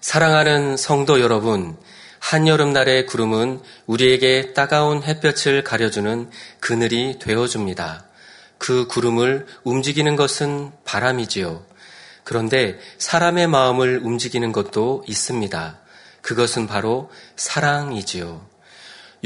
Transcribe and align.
사랑하는 0.00 0.76
성도 0.76 1.20
여러분, 1.20 1.76
한여름날의 2.20 3.06
구름은 3.06 3.60
우리에게 3.86 4.52
따가운 4.52 5.02
햇볕을 5.02 5.64
가려주는 5.64 6.30
그늘이 6.60 7.18
되어줍니다. 7.18 8.04
그 8.58 8.86
구름을 8.86 9.46
움직이는 9.64 10.14
것은 10.14 10.70
바람이지요. 10.84 11.64
그런데 12.22 12.78
사람의 12.98 13.48
마음을 13.48 14.00
움직이는 14.04 14.52
것도 14.52 15.04
있습니다. 15.08 15.78
그것은 16.22 16.68
바로 16.68 17.10
사랑이지요. 17.34 18.46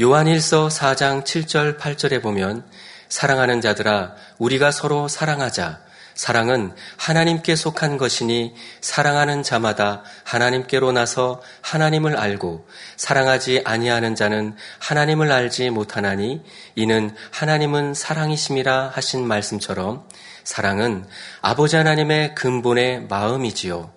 요한일서 0.01 0.69
4장 0.69 1.23
7절 1.23 1.77
8절에 1.77 2.21
보면 2.21 2.65
사랑하는 3.09 3.61
자들아 3.61 4.15
우리가 4.39 4.71
서로 4.71 5.07
사랑하자 5.07 5.81
사랑은 6.15 6.73
하나님께 6.97 7.55
속한 7.55 7.97
것이니 7.97 8.53
사랑하는 8.81 9.43
자마다 9.43 10.03
하나님께로 10.23 10.91
나서 10.91 11.41
하나님을 11.61 12.17
알고 12.17 12.67
사랑하지 12.97 13.61
아니하는 13.65 14.15
자는 14.15 14.55
하나님을 14.79 15.31
알지 15.31 15.69
못하나니 15.69 16.41
이는 16.75 17.15
하나님은 17.31 17.93
사랑이심이라 17.93 18.91
하신 18.93 19.27
말씀처럼 19.27 20.07
사랑은 20.43 21.05
아버지 21.41 21.75
하나님의 21.75 22.35
근본의 22.35 23.07
마음이지요. 23.07 23.91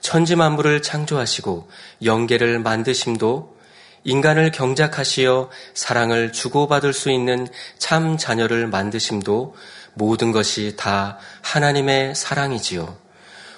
천지 0.00 0.36
만물을 0.36 0.82
창조하시고 0.82 1.68
영계를 2.04 2.60
만드심도 2.60 3.58
인간을 4.04 4.52
경작하시어 4.52 5.50
사랑을 5.74 6.32
주고받을 6.32 6.92
수 6.92 7.10
있는 7.10 7.46
참 7.78 8.16
자녀를 8.16 8.68
만드심도 8.68 9.54
모든 9.98 10.32
것이 10.32 10.76
다 10.76 11.18
하나님의 11.42 12.14
사랑이지요. 12.14 12.96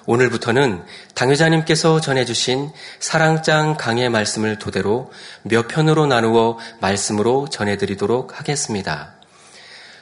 오늘부터는 0.06 0.82
당회자님께서 1.14 2.00
전해주신 2.00 2.70
사랑장 2.98 3.76
강의 3.76 4.08
말씀을 4.08 4.58
토대로 4.58 5.12
몇 5.42 5.69
편으로 5.69 6.06
나누어 6.06 6.58
말씀으로 6.80 7.48
전해드리도록 7.48 8.41
하겠습니다. 8.41 9.14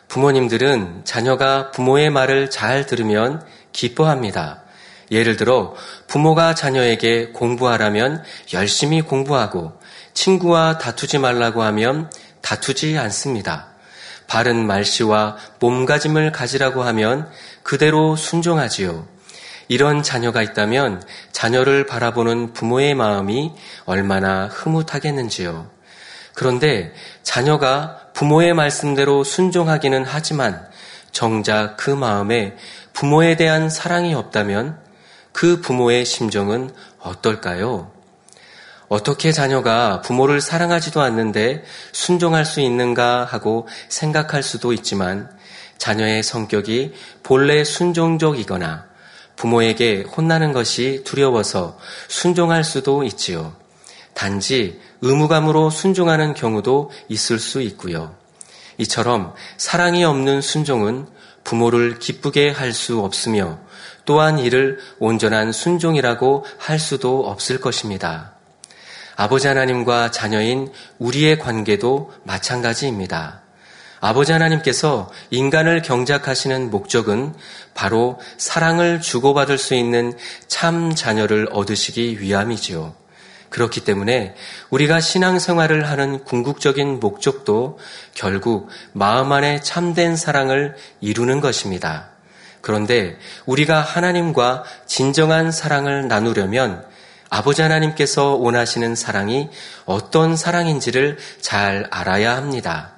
부모님들은 0.07 1.03
자녀가 1.05 1.71
부모의 1.73 2.11
말을 2.11 2.49
잘 2.49 2.87
들으면 2.87 3.45
기뻐합니다. 3.73 4.63
예를 5.11 5.37
들어 5.37 5.75
부모가 6.07 6.55
자녀에게 6.55 7.31
공부하라면 7.33 8.23
열심히 8.55 9.03
공부하고 9.03 9.73
친구와 10.15 10.79
다투지 10.79 11.19
말라고 11.19 11.63
하면 11.63 12.11
다투지 12.41 12.97
않습니다. 12.97 13.78
바른 14.29 14.67
말씨와 14.67 15.37
몸가짐을 15.59 16.31
가지라고 16.31 16.85
하면 16.85 17.29
그대로 17.65 18.15
순종하지요. 18.15 19.09
이런 19.67 20.03
자녀가 20.03 20.43
있다면 20.43 21.03
자녀를 21.33 21.87
바라보는 21.87 22.53
부모의 22.53 22.95
마음이 22.95 23.55
얼마나 23.85 24.47
흐뭇하겠는지요. 24.47 25.69
그런데 26.35 26.93
자녀가 27.23 27.99
부모의 28.15 28.55
말씀대로 28.55 29.25
순종하기는 29.25 30.05
하지만 30.07 30.69
정작 31.11 31.77
그 31.77 31.91
마음에 31.91 32.57
부모에 32.93 33.37
대한 33.37 33.69
사랑이 33.69 34.15
없다면 34.15 34.79
그 35.33 35.61
부모의 35.61 36.05
심정은 36.05 36.71
어떨까요? 37.01 37.98
어떻게 38.89 39.33
자녀가 39.33 40.01
부모를 40.01 40.41
사랑하지도 40.41 41.01
않는데 41.01 41.63
순종할 41.93 42.45
수 42.45 42.61
있는가 42.61 43.25
하고 43.25 43.69
생각할 43.89 44.43
수도 44.43 44.73
있지만 44.73 45.31
자녀의 45.77 46.23
성격이 46.23 46.95
본래 47.23 47.65
순종적이거나 47.65 48.87
부모에게 49.37 50.03
혼나는 50.03 50.53
것이 50.53 51.03
두려워서 51.05 51.79
순종할 52.09 52.65
수도 52.65 53.05
있지요. 53.05 53.55
단지 54.15 54.81
의무감으로 55.01 55.71
순종하는 55.71 56.35
경우도 56.35 56.91
있을 57.09 57.39
수 57.39 57.63
있고요. 57.63 58.17
이처럼 58.79 59.35
사랑이 59.57 60.05
없는 60.05 60.41
순종은 60.41 61.07
부모를 61.45 61.99
기쁘게 61.99 62.51
할 62.51 62.73
수 62.73 63.01
없으며 63.01 63.59
또한 64.05 64.39
이를 64.39 64.79
온전한 64.99 65.53
순종이라고 65.53 66.45
할 66.59 66.79
수도 66.79 67.29
없을 67.29 67.61
것입니다. 67.61 68.38
아버지 69.21 69.49
하나님과 69.49 70.13
자녀인 70.13 70.73
우리의 71.01 71.41
관계도 71.41 72.13
마찬가지입니다. 72.23 73.43
아버지 73.99 74.31
하나님께서 74.31 75.11
인간을 75.31 75.83
경작하시는 75.83 76.71
목적은 76.71 77.35
바로 77.75 78.21
사랑을 78.37 79.01
주고받을 79.01 79.59
수 79.59 79.75
있는 79.75 80.17
참 80.47 80.95
자녀를 80.95 81.49
얻으시기 81.51 82.21
위함이지요. 82.21 82.95
그렇기 83.51 83.81
때문에 83.81 84.37
우리가 84.71 85.01
신앙생활을 85.01 85.89
하는 85.89 86.23
궁극적인 86.23 87.01
목적도 87.01 87.81
결국 88.15 88.69
마음 88.93 89.33
안에 89.33 89.63
참된 89.63 90.15
사랑을 90.15 90.77
이루는 91.01 91.41
것입니다. 91.41 92.11
그런데 92.61 93.19
우리가 93.47 93.81
하나님과 93.81 94.63
진정한 94.87 95.51
사랑을 95.51 96.07
나누려면 96.07 96.87
아버지 97.31 97.63
하나님께서 97.63 98.35
원하시는 98.35 98.95
사랑이 98.95 99.49
어떤 99.85 100.37
사랑인지를 100.37 101.19
잘 101.41 101.87
알아야 101.91 102.37
합니다. 102.37 102.93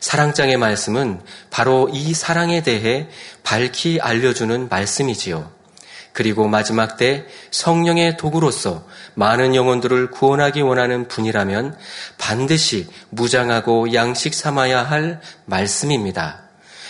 사랑장의 0.00 0.56
말씀은 0.56 1.20
바로 1.50 1.88
이 1.92 2.14
사랑에 2.14 2.62
대해 2.62 3.08
밝히 3.42 4.00
알려주는 4.00 4.68
말씀이지요. 4.68 5.50
그리고 6.12 6.48
마지막 6.48 6.96
때 6.96 7.26
성령의 7.50 8.16
도구로서 8.16 8.84
많은 9.14 9.54
영혼들을 9.54 10.10
구원하기 10.10 10.62
원하는 10.62 11.06
분이라면 11.06 11.76
반드시 12.18 12.88
무장하고 13.10 13.94
양식 13.94 14.34
삼아야 14.34 14.82
할 14.82 15.20
말씀입니다. 15.44 16.42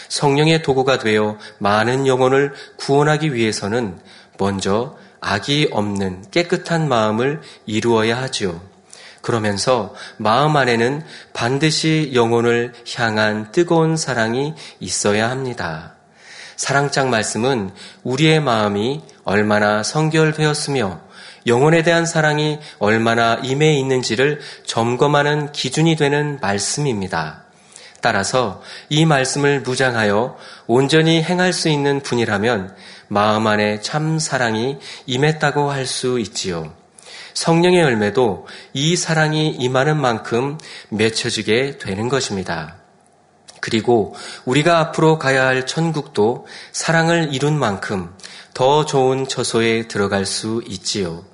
성령의 0.09 0.63
도구가 0.63 0.99
되어 0.99 1.39
많은 1.59 2.07
영혼을 2.07 2.55
구원하기 2.77 3.35
위해서는 3.35 4.01
먼저 4.39 4.97
악이 5.21 5.69
없는 5.73 6.25
깨끗한 6.31 6.89
마음을 6.89 7.41
이루어야 7.67 8.21
하지요. 8.21 8.61
그러면서 9.23 9.95
마음 10.17 10.57
안에는 10.57 11.05
반드시 11.33 12.13
영혼을 12.15 12.73
향한 12.97 13.53
뜨거운 13.53 13.97
사랑이 13.97 14.55
있어야 14.81 15.31
합니다. 15.31 15.95
사랑장 16.57 17.11
말씀은 17.11 17.71
우리의 18.03 18.41
마음이 18.41 19.03
얼마나 19.25 19.83
성결되었으며 19.83 21.01
영혼에 21.47 21.83
대한 21.83 22.05
사랑이 22.05 22.59
얼마나 22.79 23.41
임해 23.43 23.75
있는지를 23.79 24.41
점검하는 24.67 25.53
기준이 25.53 25.97
되는 25.97 26.39
말씀입니다. 26.41 27.45
따라서 28.01 28.63
이 28.89 29.05
말씀을 29.05 29.61
무장하여 29.61 30.37
온전히 30.67 31.23
행할 31.23 31.53
수 31.53 31.69
있는 31.69 32.01
분이라면 32.01 32.75
마음 33.09 33.47
안에 33.47 33.81
참 33.81 34.19
사랑이 34.19 34.79
임했다고 35.07 35.71
할 35.71 35.87
수 35.87 36.19
있지요. 36.21 36.73
성령의 37.35 37.81
열매도 37.81 38.47
이 38.73 38.97
사랑이 38.97 39.51
임하는 39.51 39.97
만큼 39.97 40.59
맺혀지게 40.91 41.79
되는 41.79 42.09
것입니다. 42.09 42.77
그리고 43.61 44.15
우리가 44.45 44.79
앞으로 44.79 45.19
가야 45.19 45.47
할 45.47 45.67
천국도 45.67 46.47
사랑을 46.73 47.33
이룬 47.33 47.59
만큼 47.59 48.15
더 48.55 48.85
좋은 48.85 49.29
처소에 49.29 49.89
들어갈 49.89 50.27
수 50.27 50.63
있지요. 50.67 51.25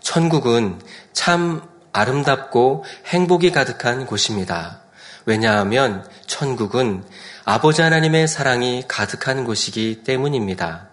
천국은 0.00 0.80
참 1.12 1.62
아름답고 1.92 2.84
행복이 3.06 3.52
가득한 3.52 4.06
곳입니다. 4.06 4.80
왜냐하면 5.24 6.06
천국은 6.26 7.04
아버지 7.44 7.82
하나님의 7.82 8.28
사랑이 8.28 8.84
가득한 8.88 9.44
곳이기 9.44 10.02
때문입니다. 10.04 10.88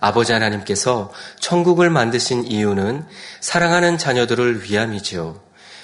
아버지 0.00 0.32
하나님께서 0.32 1.12
천국을 1.40 1.90
만드신 1.90 2.44
이유는 2.46 3.04
사랑하는 3.40 3.98
자녀들을 3.98 4.62
위함이지요. 4.62 5.40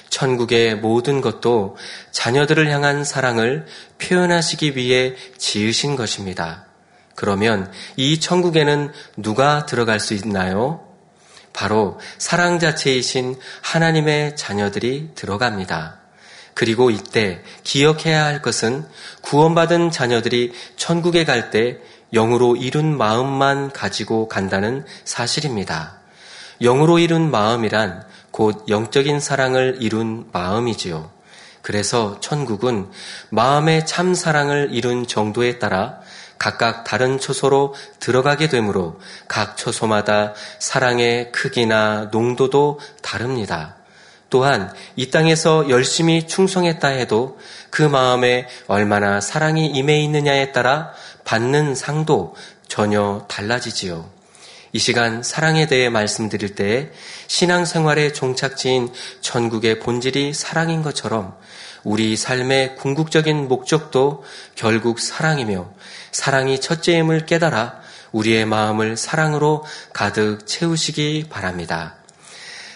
천국의 0.08 0.76
모든 0.76 1.20
것도 1.20 1.76
자녀들을 2.12 2.70
향한 2.70 3.02
사랑을 3.02 3.66
표현하시기 3.98 4.76
위해 4.76 5.16
지으신 5.38 5.96
것입니다. 5.96 6.66
그러면 7.16 7.72
이 7.96 8.20
천국에는 8.20 8.92
누가 9.16 9.66
들어갈 9.66 9.98
수 9.98 10.14
있나요? 10.14 10.86
바로 11.52 11.98
사랑 12.19 12.58
자체이신 12.58 13.36
하나님의 13.62 14.36
자녀들이 14.36 15.10
들어갑니다. 15.14 16.03
그리고 16.54 16.90
이때 16.90 17.42
기억해야 17.64 18.24
할 18.24 18.40
것은 18.42 18.86
구원받은 19.22 19.90
자녀들이 19.90 20.52
천국에 20.76 21.24
갈 21.24 21.50
때 21.50 21.78
영으로 22.12 22.56
이룬 22.56 22.96
마음만 22.96 23.72
가지고 23.72 24.28
간다는 24.28 24.84
사실입니다. 25.04 25.98
영으로 26.62 26.98
이룬 26.98 27.30
마음이란 27.30 28.04
곧 28.30 28.64
영적인 28.68 29.20
사랑을 29.20 29.78
이룬 29.80 30.28
마음이지요. 30.32 31.10
그래서 31.60 32.18
천국은 32.20 32.90
마음의 33.30 33.86
참 33.86 34.14
사랑을 34.14 34.68
이룬 34.72 35.06
정도에 35.06 35.58
따라 35.58 36.00
각각 36.38 36.84
다른 36.84 37.18
초소로 37.18 37.74
들어가게 38.00 38.48
되므로 38.48 39.00
각 39.28 39.56
초소마다 39.56 40.34
사랑의 40.58 41.32
크기나 41.32 42.10
농도도 42.12 42.80
다릅니다. 43.02 43.76
또한 44.34 44.75
이 44.96 45.10
땅에서 45.10 45.70
열심히 45.70 46.26
충성했다 46.26 46.88
해도 46.88 47.38
그 47.70 47.82
마음에 47.82 48.48
얼마나 48.66 49.20
사랑이 49.20 49.66
임해 49.69 50.00
있느냐에 50.00 50.50
따라 50.50 50.90
받는 51.22 51.76
상도 51.76 52.34
전혀 52.66 53.26
달라지지요. 53.28 54.10
이 54.72 54.81
시간 54.81 55.22
사랑에 55.22 55.69
대해 55.69 55.88
말씀드릴 55.88 56.56
때 56.56 56.90
신앙생활의 57.28 58.12
종착지인 58.12 58.92
전국의 59.20 59.78
본질이 59.78 60.34
사랑인 60.34 60.82
것처럼 60.82 61.36
우리 61.84 62.16
삶의 62.16 62.75
궁극적인 62.75 63.46
목적도 63.46 64.25
결국 64.56 64.98
사랑이며 64.98 65.70
사랑이 66.10 66.60
첫째임을 66.60 67.26
깨달아 67.26 67.81
우리의 68.10 68.46
마음을 68.46 68.96
사랑으로 68.96 69.64
가득 69.92 70.44
채우시기 70.44 71.26
바랍니다. 71.31 71.98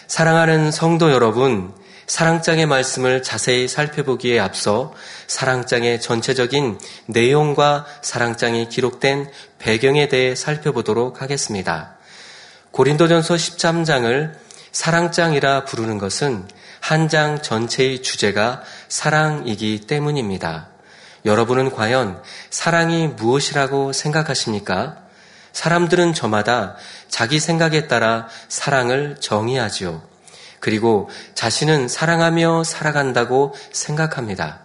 사랑하는 0.09 0.71
성도 0.71 1.11
여러분, 1.11 1.71
사랑장의 2.07 2.65
말씀을 2.65 3.21
자세히 3.21 3.67
살펴보기에 3.67 4.39
앞서 4.39 4.91
사랑장의 5.27 6.01
전체적인 6.01 6.79
내용과 7.05 7.85
사랑장이 8.01 8.69
기록된 8.69 9.29
배경에 9.59 10.07
대해 10.07 10.33
살펴보도록 10.33 11.21
하겠습니다. 11.21 11.95
고린도전서 12.71 13.35
13장을 13.35 14.33
사랑장이라 14.71 15.65
부르는 15.65 15.99
것은 15.99 16.47
한 16.81 17.07
장 17.07 17.39
전체의 17.43 18.01
주제가 18.01 18.63
사랑이기 18.87 19.81
때문입니다. 19.81 20.69
여러분은 21.25 21.69
과연 21.69 22.19
사랑이 22.49 23.09
무엇이라고 23.09 23.93
생각하십니까? 23.93 25.03
사람들은 25.53 26.13
저마다 26.13 26.75
자기 27.07 27.39
생각에 27.39 27.87
따라 27.87 28.27
사랑을 28.47 29.17
정의하지요. 29.19 30.01
그리고 30.59 31.09
자신은 31.35 31.87
사랑하며 31.87 32.63
살아간다고 32.63 33.55
생각합니다. 33.71 34.61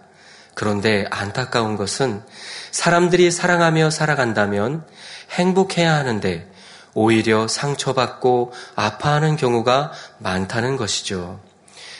그런데 0.53 1.05
안타까운 1.09 1.75
것은 1.75 2.23
사람들이 2.71 3.31
사랑하며 3.31 3.89
살아간다면 3.89 4.85
행복해야 5.31 5.93
하는데 5.95 6.49
오히려 6.93 7.47
상처받고 7.47 8.53
아파하는 8.75 9.35
경우가 9.35 9.91
많다는 10.19 10.77
것이죠. 10.77 11.39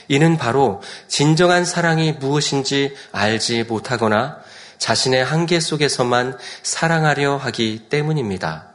이는 0.08 0.38
바로 0.38 0.82
진정한 1.08 1.66
사랑이 1.66 2.14
무엇인지 2.14 2.96
알지 3.12 3.64
못하거나 3.64 4.38
자신의 4.78 5.24
한계 5.26 5.60
속에서만 5.60 6.38
사랑하려 6.64 7.38
하기 7.38 7.88
때문입니다. 7.90 8.75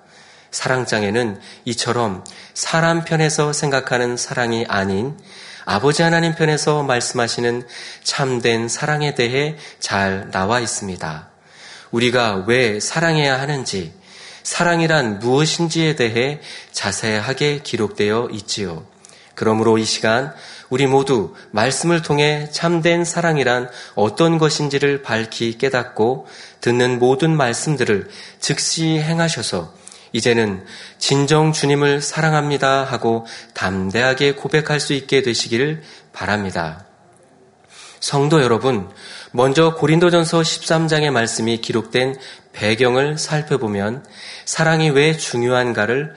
사랑장에는 0.51 1.41
이처럼 1.65 2.25
사람 2.55 3.05
편에서 3.05 3.53
생각하는 3.53 4.17
사랑이 4.17 4.65
아닌 4.69 5.17
아버지 5.65 6.03
하나님 6.03 6.35
편에서 6.35 6.83
말씀하시는 6.83 7.67
참된 8.03 8.69
사랑에 8.69 9.15
대해 9.15 9.57
잘 9.79 10.31
나와 10.31 10.61
있습니다. 10.61 11.29
우리가 11.91 12.45
왜 12.47 12.81
사랑해야 12.81 13.41
하는지, 13.41 13.93
사랑이란 14.43 15.19
무엇인지에 15.19 15.97
대해 15.97 16.41
자세하게 16.73 17.61
기록되어 17.63 18.31
있지요. 18.33 18.85
그러므로 19.35 19.79
이 19.79 19.85
시간 19.85 20.35
우리 20.69 20.87
모두 20.87 21.35
말씀을 21.51 22.03
통해 22.03 22.49
참된 22.51 23.05
사랑이란 23.05 23.71
어떤 23.95 24.39
것인지를 24.39 25.03
밝히 25.03 25.57
깨닫고 25.57 26.27
듣는 26.61 26.99
모든 26.99 27.37
말씀들을 27.37 28.09
즉시 28.39 28.99
행하셔서 28.99 29.80
이제는 30.13 30.65
진정 30.99 31.53
주님을 31.53 32.01
사랑합니다 32.01 32.85
하고 32.85 33.27
담대하게 33.55 34.35
고백할 34.35 34.81
수 34.81 34.93
있게 34.93 35.23
되시기를 35.23 35.83
바랍니다. 36.13 36.85
성도 38.01 38.43
여러분, 38.43 38.91
먼저 39.33 39.75
고린도전서 39.75 40.41
13장의 40.41 41.11
말씀이 41.11 41.61
기록된 41.61 42.17
배경을 42.53 43.19
살펴보면 43.19 44.05
사랑이 44.47 44.91
왜 44.91 45.17
중요한가를 45.17 46.15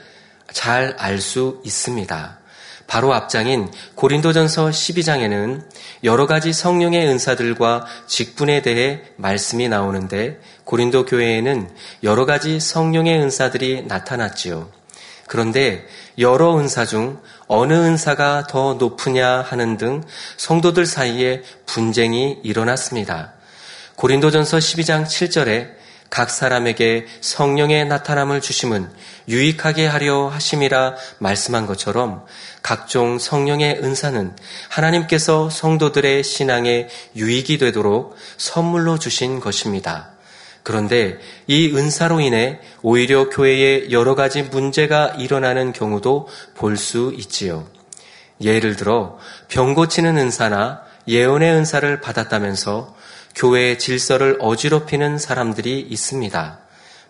잘 0.52 0.94
알 0.98 1.20
수 1.20 1.60
있습니다. 1.64 2.38
바로 2.86 3.14
앞장인 3.14 3.70
고린도전서 3.94 4.68
12장에는 4.68 5.62
여러 6.04 6.26
가지 6.26 6.52
성령의 6.52 7.06
은사들과 7.08 7.86
직분에 8.06 8.62
대해 8.62 9.02
말씀이 9.16 9.68
나오는데 9.68 10.40
고린도 10.64 11.06
교회에는 11.06 11.70
여러 12.02 12.24
가지 12.26 12.60
성령의 12.60 13.18
은사들이 13.20 13.84
나타났지요. 13.86 14.68
그런데 15.26 15.86
여러 16.18 16.58
은사 16.58 16.84
중 16.84 17.20
어느 17.46 17.72
은사가 17.72 18.46
더 18.46 18.74
높으냐 18.74 19.42
하는 19.42 19.76
등 19.76 20.02
성도들 20.36 20.86
사이에 20.86 21.42
분쟁이 21.66 22.38
일어났습니다. 22.42 23.34
고린도전서 23.96 24.58
12장 24.58 25.04
7절에 25.04 25.84
각 26.10 26.30
사람에게 26.30 27.06
성령의 27.20 27.86
나타남을 27.86 28.40
주심은 28.40 28.88
유익하게 29.28 29.86
하려 29.86 30.28
하심이라 30.28 30.94
말씀한 31.18 31.66
것처럼 31.66 32.24
각종 32.62 33.18
성령의 33.18 33.80
은사는 33.82 34.36
하나님께서 34.68 35.50
성도들의 35.50 36.22
신앙에 36.22 36.88
유익이 37.16 37.58
되도록 37.58 38.16
선물로 38.36 38.98
주신 38.98 39.40
것입니다. 39.40 40.13
그런데 40.64 41.18
이 41.46 41.70
은사로 41.76 42.20
인해 42.20 42.58
오히려 42.82 43.28
교회에 43.28 43.90
여러 43.92 44.14
가지 44.16 44.42
문제가 44.42 45.08
일어나는 45.18 45.72
경우도 45.72 46.26
볼 46.56 46.76
수 46.76 47.12
있지요. 47.16 47.68
예를 48.40 48.74
들어 48.74 49.18
병 49.48 49.74
고치는 49.74 50.16
은사나 50.16 50.82
예언의 51.06 51.52
은사를 51.52 52.00
받았다면서 52.00 52.96
교회의 53.36 53.78
질서를 53.78 54.38
어지럽히는 54.40 55.18
사람들이 55.18 55.80
있습니다. 55.80 56.58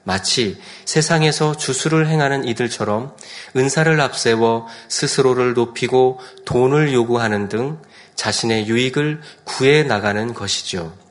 마치 0.03 0.61
세상에서 0.85 1.57
주수를 1.57 2.09
행하는 2.09 2.45
이들처럼 2.45 3.15
은사를 3.57 4.01
앞세워 4.01 4.67
스스로를 4.89 5.55
높이고 5.55 6.21
돈을 6.45 6.93
요구하는 6.93 7.49
등 7.49 7.79
자신의 8.17 8.67
유익을 8.67 9.23
구해 9.45 9.83
나가는 9.85 10.35
것이죠. 10.35 11.04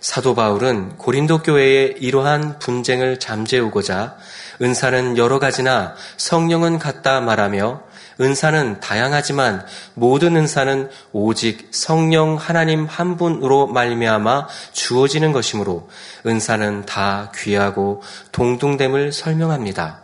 사도 0.00 0.34
바울은 0.34 0.96
고린도 0.96 1.42
교회의 1.42 1.96
이러한 2.00 2.58
분쟁을 2.58 3.20
잠재우고자 3.20 4.16
은사는 4.62 5.18
여러 5.18 5.38
가지나 5.38 5.94
성령은 6.16 6.78
같다 6.78 7.20
말하며 7.20 7.82
은사는 8.20 8.80
다양하지만 8.80 9.64
모든 9.94 10.36
은사는 10.36 10.90
오직 11.12 11.68
성령 11.70 12.36
하나님 12.36 12.86
한 12.86 13.16
분으로 13.16 13.66
말미암아 13.66 14.48
주어지는 14.72 15.32
것이므로 15.32 15.88
은사는 16.26 16.86
다 16.86 17.30
귀하고 17.36 18.02
동등됨을 18.32 19.12
설명합니다. 19.12 20.00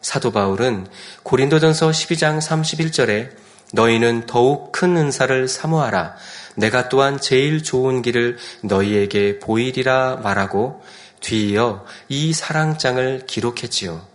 사도 0.00 0.32
바울은 0.32 0.86
고린도전서 1.22 1.90
12장 1.90 2.40
31절에 2.40 3.30
너희는 3.72 4.26
더욱 4.26 4.72
큰 4.72 4.96
은사를 4.96 5.46
사모하라. 5.46 6.16
내가 6.56 6.88
또한 6.88 7.20
제일 7.20 7.62
좋은 7.62 8.02
길을 8.02 8.38
너희에게 8.62 9.38
보이리라 9.38 10.20
말하고 10.22 10.82
뒤이어 11.20 11.84
이 12.08 12.32
사랑장을 12.32 13.24
기록했지요. 13.26 14.08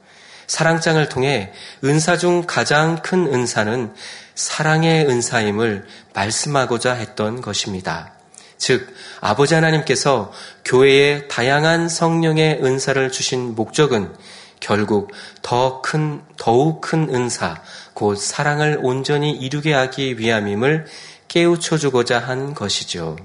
사랑장을 0.47 1.09
통해 1.09 1.51
은사 1.83 2.17
중 2.17 2.43
가장 2.45 3.01
큰 3.01 3.33
은사는 3.33 3.93
사랑의 4.35 5.07
은사임을 5.07 5.87
말씀하고자 6.13 6.93
했던 6.93 7.41
것입니다. 7.41 8.13
즉, 8.57 8.93
아버지 9.21 9.53
하나님께서 9.53 10.31
교회에 10.63 11.27
다양한 11.27 11.89
성령의 11.89 12.59
은사를 12.63 13.11
주신 13.11 13.55
목적은 13.55 14.13
결국 14.59 15.11
더 15.41 15.81
큰, 15.81 16.21
더욱 16.37 16.81
큰 16.81 17.13
은사, 17.13 17.61
곧 17.93 18.15
사랑을 18.15 18.79
온전히 18.81 19.31
이루게 19.31 19.73
하기 19.73 20.19
위함임을 20.19 20.85
깨우쳐 21.35 21.77
주고자 21.77 22.17
한 22.17 22.53
것이죠. 22.53 23.17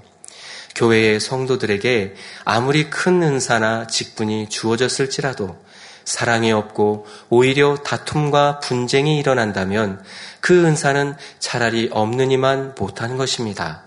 교회의 0.75 1.21
성도들에게 1.21 2.17
아무리 2.45 2.91
큰 2.91 3.23
은사나 3.23 3.87
직분이 3.87 4.49
주어졌을지라도 4.49 5.57
사랑이 6.05 6.51
없고 6.51 7.07
오히려 7.29 7.77
다툼과 7.77 8.59
분쟁이 8.59 9.17
일어난다면 9.21 10.03
그 10.41 10.65
은사는 10.67 11.15
차라리 11.39 11.89
없느니만 11.93 12.75
못한 12.77 13.17
것입니다. 13.17 13.85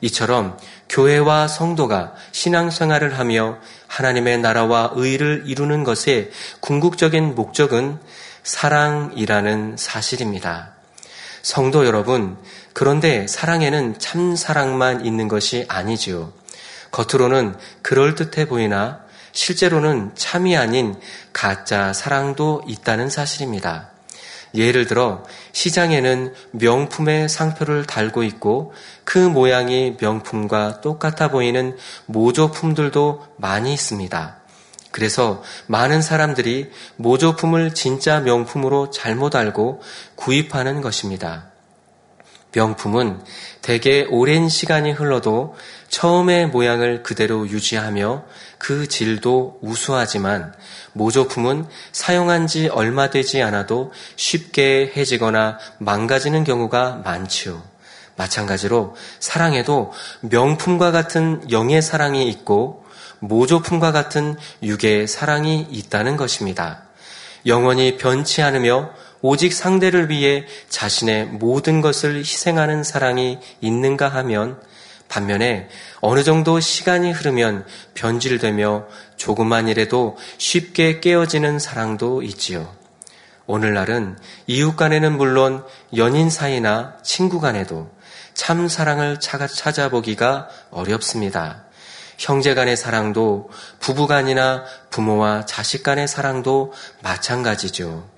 이처럼 0.00 0.58
교회와 0.88 1.46
성도가 1.46 2.14
신앙생활을 2.32 3.16
하며 3.16 3.58
하나님의 3.86 4.38
나라와 4.38 4.90
의를 4.96 5.44
이루는 5.46 5.84
것의 5.84 6.32
궁극적인 6.58 7.36
목적은 7.36 8.00
사랑이라는 8.42 9.76
사실입니다. 9.78 10.81
성도 11.42 11.84
여러분, 11.86 12.36
그런데 12.72 13.26
사랑에는 13.26 13.98
참 13.98 14.36
사랑만 14.36 15.04
있는 15.04 15.28
것이 15.28 15.66
아니지요. 15.68 16.32
겉으로는 16.92 17.56
그럴듯해 17.82 18.46
보이나 18.46 19.00
실제로는 19.32 20.12
참이 20.14 20.56
아닌 20.56 20.94
가짜 21.32 21.92
사랑도 21.92 22.62
있다는 22.66 23.10
사실입니다. 23.10 23.88
예를 24.54 24.86
들어 24.86 25.24
시장에는 25.52 26.34
명품의 26.52 27.28
상표를 27.28 27.86
달고 27.86 28.22
있고 28.24 28.74
그 29.04 29.18
모양이 29.18 29.96
명품과 29.98 30.82
똑같아 30.82 31.28
보이는 31.28 31.76
모조품들도 32.06 33.26
많이 33.38 33.72
있습니다. 33.72 34.41
그래서 34.92 35.42
많은 35.66 36.02
사람들이 36.02 36.70
모조품을 36.96 37.74
진짜 37.74 38.20
명품으로 38.20 38.90
잘못 38.90 39.34
알고 39.34 39.82
구입하는 40.14 40.80
것입니다. 40.80 41.52
명품은 42.54 43.22
대개 43.62 44.06
오랜 44.10 44.48
시간이 44.48 44.92
흘러도 44.92 45.54
처음의 45.88 46.48
모양을 46.48 47.02
그대로 47.02 47.48
유지하며 47.48 48.24
그 48.58 48.86
질도 48.86 49.58
우수하지만 49.62 50.54
모조품은 50.92 51.66
사용한 51.92 52.46
지 52.46 52.68
얼마 52.68 53.08
되지 53.08 53.42
않아도 53.42 53.92
쉽게 54.16 54.92
해지거나 54.94 55.58
망가지는 55.78 56.44
경우가 56.44 57.00
많지요. 57.04 57.62
마찬가지로 58.16 58.94
사랑에도 59.18 59.92
명품과 60.20 60.92
같은 60.92 61.50
영의 61.50 61.80
사랑이 61.80 62.28
있고 62.28 62.81
모조품과 63.22 63.92
같은 63.92 64.36
육의 64.62 65.06
사랑이 65.06 65.66
있다는 65.70 66.16
것입니다. 66.16 66.82
영원히 67.46 67.96
변치 67.96 68.42
않으며 68.42 68.90
오직 69.20 69.52
상대를 69.52 70.10
위해 70.10 70.44
자신의 70.68 71.26
모든 71.26 71.80
것을 71.80 72.18
희생하는 72.18 72.82
사랑이 72.82 73.38
있는가 73.60 74.08
하면 74.08 74.60
반면에 75.08 75.68
어느 76.00 76.24
정도 76.24 76.58
시간이 76.58 77.12
흐르면 77.12 77.64
변질되며 77.94 78.86
조금만 79.16 79.68
이라도 79.68 80.16
쉽게 80.38 81.00
깨어지는 81.00 81.58
사랑도 81.58 82.22
있지요. 82.22 82.74
오늘날은 83.46 84.18
이웃 84.46 84.74
간에는 84.74 85.16
물론 85.16 85.64
연인 85.96 86.30
사이나 86.30 86.96
친구 87.04 87.40
간에도 87.40 87.90
참 88.34 88.66
사랑을 88.66 89.20
찾아보기가 89.20 90.48
어렵습니다. 90.70 91.66
형제 92.18 92.54
간의 92.54 92.76
사랑도 92.76 93.50
부부 93.80 94.06
간이나 94.06 94.64
부모와 94.90 95.46
자식 95.46 95.82
간의 95.82 96.08
사랑도 96.08 96.72
마찬가지죠. 97.02 98.08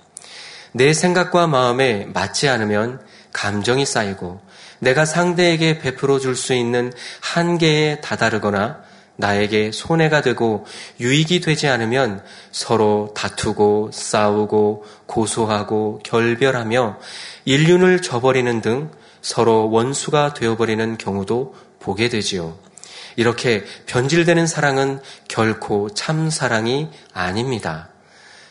내 0.71 0.93
생각과 0.93 1.47
마음에 1.47 2.05
맞지 2.13 2.49
않으면 2.49 2.99
감정이 3.31 3.85
쌓이고 3.85 4.41
내가 4.79 5.05
상대에게 5.05 5.79
베풀어 5.79 6.19
줄 6.19 6.35
수 6.35 6.53
있는 6.53 6.91
한계에 7.21 8.01
다다르거나 8.01 8.83
나에게 9.17 9.71
손해가 9.71 10.21
되고 10.21 10.65
유익이 10.99 11.39
되지 11.39 11.67
않으면 11.67 12.21
서로 12.51 13.13
다투고 13.15 13.91
싸우고 13.93 14.85
고소하고 15.05 16.01
결별하며 16.03 16.99
인륜을 17.45 18.01
저버리는 18.01 18.61
등 18.61 18.91
서로 19.21 19.69
원수가 19.71 20.33
되어버리는 20.33 20.97
경우도 20.97 21.55
보게 21.79 22.09
되지요. 22.09 22.57
이렇게 23.15 23.63
변질되는 23.85 24.47
사랑은 24.47 24.99
결코 25.27 25.89
참 25.89 26.29
사랑이 26.29 26.89
아닙니다. 27.13 27.89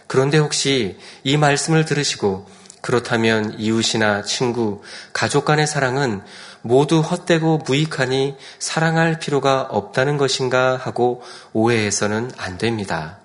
그런데 0.06 0.38
혹시 0.38 0.98
이 1.22 1.36
말씀을 1.36 1.84
들으시고 1.84 2.46
그렇다면 2.80 3.58
이웃이나 3.58 4.22
친구, 4.22 4.82
가족 5.14 5.46
간의 5.46 5.66
사랑은 5.66 6.20
모두 6.60 7.00
헛되고 7.00 7.62
무익하니 7.66 8.36
사랑할 8.58 9.18
필요가 9.18 9.62
없다는 9.62 10.18
것인가 10.18 10.76
하고 10.76 11.22
오해해서는 11.52 12.30
안 12.36 12.58
됩니다. 12.58 13.18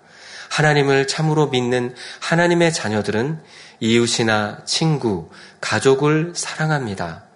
하나님을 0.50 1.08
참으로 1.08 1.48
믿는 1.48 1.93
하나님의 2.22 2.74
자녀들은 2.74 3.39
이웃이나 3.81 4.60
친구, 4.65 5.29
가족을 5.62 6.34
사랑합니다. 6.36 7.28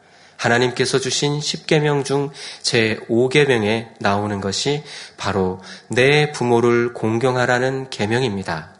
하나님께서 0.43 1.00
주신 1.00 1.39
10계명 1.39 2.05
중 2.05 2.31
제 2.62 2.97
5계명에 3.09 3.89
나오는 4.00 4.41
것이 4.41 4.83
바로 5.17 5.62
내 5.89 6.31
부모를 6.31 6.93
공경하라는 6.93 7.89
계명입니다. 7.89 8.73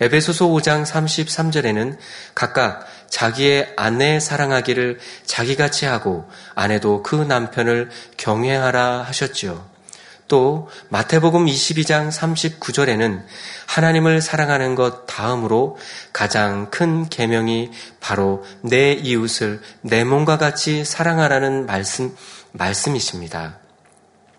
에베소서 0.00 0.46
5장 0.46 0.84
33절에는 0.84 1.96
각각 2.34 2.86
자기의 3.08 3.72
아내 3.76 4.20
사랑하기를 4.20 4.98
자기같이 5.24 5.86
하고 5.86 6.28
아내도 6.54 7.02
그 7.02 7.14
남편을 7.14 7.90
경외하라 8.16 9.02
하셨지요. 9.02 9.73
또 10.28 10.68
마태복음 10.88 11.46
22장 11.46 12.10
39절에는 12.10 13.24
하나님을 13.66 14.20
사랑하는 14.20 14.74
것 14.74 15.06
다음으로 15.06 15.76
가장 16.12 16.70
큰 16.70 17.08
계명이 17.08 17.70
바로 18.00 18.44
내 18.62 18.92
이웃을 18.92 19.60
내 19.82 20.04
몸과 20.04 20.38
같이 20.38 20.84
사랑하라는 20.84 21.66
말씀 21.66 22.16
말씀이십니다. 22.52 23.58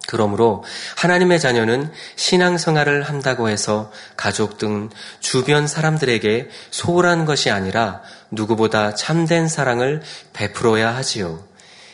그러므로 0.07 0.63
하나님의 0.97 1.39
자녀는 1.39 1.91
신앙생활을 2.15 3.03
한다고 3.03 3.49
해서 3.49 3.91
가족 4.15 4.57
등 4.57 4.89
주변 5.19 5.67
사람들에게 5.67 6.49
소홀한 6.69 7.25
것이 7.25 7.49
아니라 7.49 8.01
누구보다 8.31 8.93
참된 8.93 9.47
사랑을 9.47 10.01
베풀어야 10.33 10.95
하지요. 10.95 11.43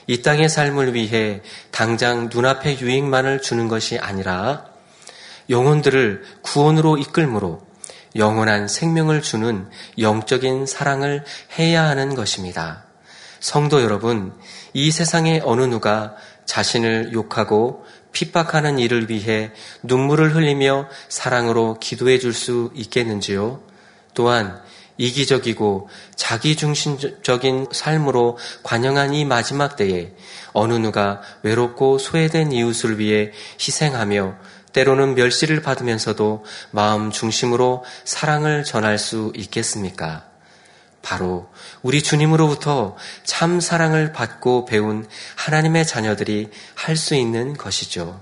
이 0.07 0.21
땅의 0.21 0.49
삶을 0.49 0.93
위해 0.93 1.41
당장 1.71 2.29
눈앞의 2.31 2.79
유익만을 2.81 3.41
주는 3.41 3.67
것이 3.67 3.97
아니라 3.97 4.65
영혼들을 5.49 6.23
구원으로 6.41 6.97
이끌므로 6.97 7.61
영원한 8.15 8.67
생명을 8.67 9.21
주는 9.21 9.69
영적인 9.97 10.65
사랑을 10.65 11.23
해야 11.57 11.83
하는 11.83 12.15
것입니다. 12.15 12.85
성도 13.39 13.81
여러분, 13.81 14.33
이 14.73 14.91
세상의 14.91 15.41
어느 15.43 15.63
누가 15.63 16.15
자신을 16.45 17.13
욕하고 17.13 17.85
핍박하는 18.11 18.77
일을 18.79 19.09
위해 19.09 19.51
눈물을 19.83 20.35
흘리며 20.35 20.89
사랑으로 21.07 21.77
기도해 21.79 22.19
줄 22.19 22.33
수 22.33 22.71
있겠는지요? 22.75 23.61
또한 24.13 24.61
이기적이고 25.01 25.89
자기중심적인 26.15 27.67
삶으로 27.71 28.37
관영한 28.61 29.15
이 29.15 29.25
마지막 29.25 29.75
때에 29.75 30.13
어느 30.53 30.75
누가 30.75 31.21
외롭고 31.41 31.97
소외된 31.97 32.51
이웃을 32.51 32.99
위해 32.99 33.31
희생하며 33.59 34.35
때로는 34.73 35.15
멸시를 35.15 35.63
받으면서도 35.63 36.45
마음 36.69 37.09
중심으로 37.09 37.83
사랑을 38.05 38.63
전할 38.63 38.99
수 38.99 39.33
있겠습니까? 39.35 40.25
바로 41.01 41.49
우리 41.81 42.03
주님으로부터 42.03 42.95
참 43.23 43.59
사랑을 43.59 44.11
받고 44.13 44.65
배운 44.65 45.07
하나님의 45.35 45.87
자녀들이 45.87 46.51
할 46.75 46.95
수 46.95 47.15
있는 47.15 47.57
것이죠. 47.57 48.21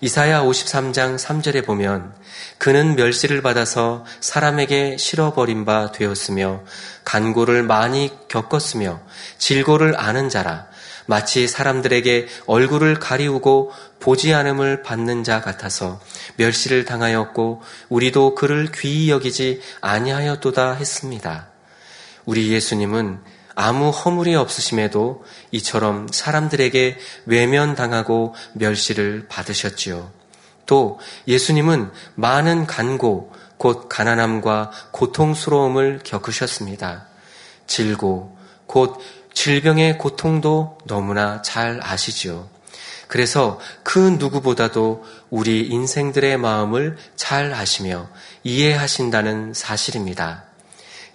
이사야 0.00 0.42
53장 0.42 1.18
3절에 1.18 1.64
보면 1.64 2.14
그는 2.58 2.94
멸시를 2.94 3.42
받아서 3.42 4.04
사람에게 4.20 4.96
실어버린 4.96 5.64
바 5.64 5.90
되었으며 5.90 6.62
간고를 7.04 7.64
많이 7.64 8.10
겪었으며 8.28 9.00
질고를 9.38 9.98
아는 9.98 10.28
자라 10.28 10.66
마치 11.06 11.48
사람들에게 11.48 12.28
얼굴을 12.46 12.98
가리우고 12.98 13.72
보지 13.98 14.34
않음을 14.34 14.82
받는 14.82 15.24
자 15.24 15.40
같아서 15.40 16.00
멸시를 16.36 16.84
당하였고 16.84 17.62
우리도 17.88 18.34
그를 18.34 18.70
귀히 18.72 19.10
여기지 19.10 19.62
아니하였도다 19.80 20.74
했습니다. 20.74 21.48
우리 22.26 22.52
예수님은 22.52 23.20
아무 23.60 23.90
허물이 23.90 24.36
없으심에도 24.36 25.24
이처럼 25.50 26.06
사람들에게 26.12 26.96
외면당하고 27.26 28.36
멸시를 28.52 29.26
받으셨지요. 29.28 30.12
또 30.66 31.00
예수님은 31.26 31.90
많은 32.14 32.68
간고, 32.68 33.32
곧 33.56 33.88
가난함과 33.88 34.70
고통스러움을 34.92 36.02
겪으셨습니다. 36.04 37.08
질고, 37.66 38.38
곧 38.66 39.00
질병의 39.34 39.98
고통도 39.98 40.78
너무나 40.86 41.42
잘 41.42 41.80
아시지요. 41.82 42.48
그래서 43.08 43.58
그 43.82 43.98
누구보다도 43.98 45.04
우리 45.30 45.66
인생들의 45.66 46.36
마음을 46.36 46.96
잘 47.16 47.52
아시며 47.52 48.08
이해하신다는 48.44 49.52
사실입니다. 49.52 50.47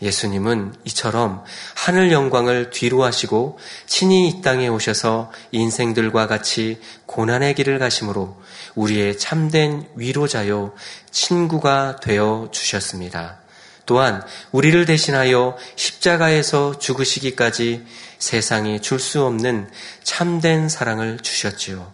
예수님은 0.04 0.76
이처럼 0.84 1.44
하늘 1.76 2.12
영광을 2.12 2.70
뒤로 2.70 3.04
하시고 3.04 3.58
친히 3.88 4.28
이 4.28 4.42
땅에 4.42 4.68
오셔서 4.68 5.32
인생들과 5.52 6.28
같이 6.28 6.80
고난의 7.06 7.56
길을 7.56 7.80
가심으로 7.80 8.40
우리의 8.76 9.18
참된 9.18 9.88
위로자요 9.96 10.74
친구가 11.10 11.98
되어 11.98 12.50
주셨습니다. 12.52 13.40
또한 13.86 14.22
우리를 14.52 14.86
대신하여 14.86 15.58
십자가에서 15.76 16.80
죽으시기까지 16.80 17.86
세상이 18.20 18.82
줄 18.82 19.00
수 19.00 19.26
없는 19.26 19.70
참된 20.04 20.70
사랑을 20.70 21.20
주셨지요. 21.20 21.92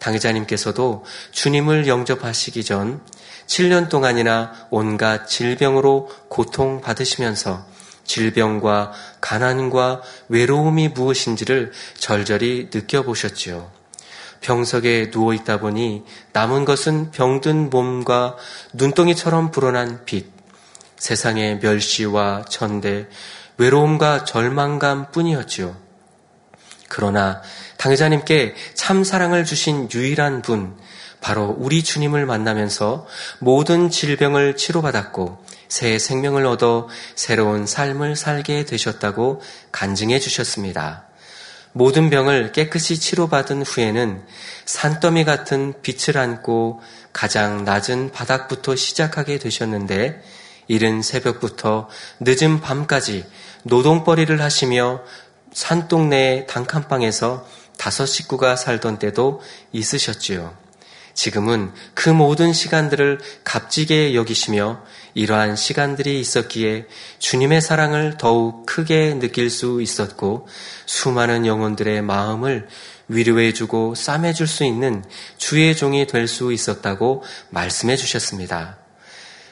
당회자님께서도 0.00 1.04
주님을 1.30 1.86
영접하시기 1.86 2.64
전 2.64 3.00
7년 3.52 3.90
동안이나 3.90 4.50
온갖 4.70 5.26
질병으로 5.26 6.08
고통받으시면서 6.28 7.66
질병과 8.02 8.92
가난과 9.20 10.00
외로움이 10.28 10.88
무엇인지를 10.88 11.72
절절히 11.98 12.70
느껴보셨지요. 12.72 13.70
병석에 14.40 15.10
누워 15.10 15.34
있다 15.34 15.60
보니 15.60 16.02
남은 16.32 16.64
것은 16.64 17.10
병든 17.10 17.68
몸과 17.68 18.36
눈덩이처럼 18.72 19.50
불어난 19.50 20.06
빛, 20.06 20.32
세상의 20.96 21.58
멸시와 21.58 22.46
천대, 22.48 23.06
외로움과 23.58 24.24
절망감 24.24 25.12
뿐이었지요. 25.12 25.76
그러나 26.88 27.42
당회자님께 27.76 28.54
참 28.72 29.04
사랑을 29.04 29.44
주신 29.44 29.90
유일한 29.92 30.40
분, 30.40 30.74
바로 31.22 31.56
우리 31.58 31.82
주님을 31.82 32.26
만나면서 32.26 33.06
모든 33.38 33.88
질병을 33.88 34.56
치료받았고 34.56 35.42
새 35.68 35.98
생명을 35.98 36.44
얻어 36.44 36.88
새로운 37.14 37.64
삶을 37.64 38.16
살게 38.16 38.66
되셨다고 38.66 39.40
간증해 39.70 40.18
주셨습니다. 40.18 41.04
모든 41.72 42.10
병을 42.10 42.52
깨끗이 42.52 43.00
치료받은 43.00 43.62
후에는 43.62 44.22
산더미 44.66 45.24
같은 45.24 45.72
빛을 45.80 46.18
안고 46.18 46.82
가장 47.14 47.64
낮은 47.64 48.10
바닥부터 48.12 48.76
시작하게 48.76 49.38
되셨는데 49.38 50.22
이른 50.68 51.02
새벽부터 51.02 51.88
늦은 52.20 52.60
밤까지 52.60 53.24
노동벌이를 53.62 54.42
하시며 54.42 55.02
산동네의 55.52 56.46
단칸방에서 56.46 57.46
다섯 57.78 58.06
식구가 58.06 58.56
살던 58.56 58.98
때도 58.98 59.40
있으셨지요. 59.72 60.61
지금은 61.14 61.72
그 61.94 62.08
모든 62.08 62.52
시간들을 62.52 63.20
값지게 63.44 64.14
여기시며 64.14 64.82
이러한 65.14 65.56
시간들이 65.56 66.20
있었기에 66.20 66.86
주님의 67.18 67.60
사랑을 67.60 68.16
더욱 68.18 68.64
크게 68.66 69.18
느낄 69.18 69.50
수 69.50 69.82
있었고 69.82 70.48
수많은 70.86 71.46
영혼들의 71.46 72.02
마음을 72.02 72.68
위로해주고 73.08 73.94
싸매줄 73.94 74.46
수 74.46 74.64
있는 74.64 75.04
주의 75.36 75.76
종이 75.76 76.06
될 76.06 76.28
수 76.28 76.52
있었다고 76.52 77.22
말씀해 77.50 77.96
주셨습니다. 77.96 78.78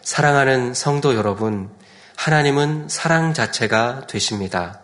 사랑하는 0.02 0.73
성도 0.73 1.14
여러분, 1.14 1.69
하나님은 2.17 2.88
사랑 2.88 3.35
자체가 3.35 4.07
되십니다. 4.07 4.81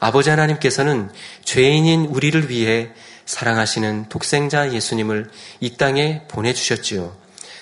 아버지 0.00 0.30
하나님께서는 0.30 1.10
죄인인 1.44 2.06
우리를 2.06 2.48
위해 2.50 2.90
사랑하시는 3.30 4.08
독생자 4.08 4.72
예수님을 4.72 5.30
이 5.60 5.76
땅에 5.76 6.22
보내주셨지요. 6.26 7.14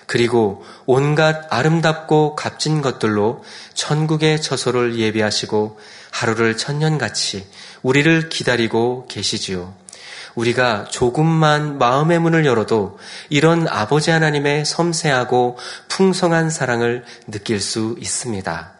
그리고 0.07 0.65
온갖 0.87 1.47
아름답고 1.51 2.37
값진 2.37 2.81
것들로 2.81 3.45
천국의 3.75 4.41
처소를 4.41 4.99
예비하시고 4.99 5.79
하루를 6.11 6.57
천년같이 6.57 7.47
우리를 7.83 8.31
기다리고 8.31 9.07
계시지요. 9.09 9.75
우리가 10.35 10.87
조금만 10.89 11.77
마음의 11.77 12.19
문을 12.19 12.47
열어도 12.47 12.99
이런 13.29 13.69
아버지 13.69 14.11
하나님의 14.11 14.65
섬세하고 14.65 15.59
풍성한 15.89 16.49
사랑을 16.49 17.05
느낄 17.27 17.61
수 17.61 17.95
있습니다. 18.01 18.73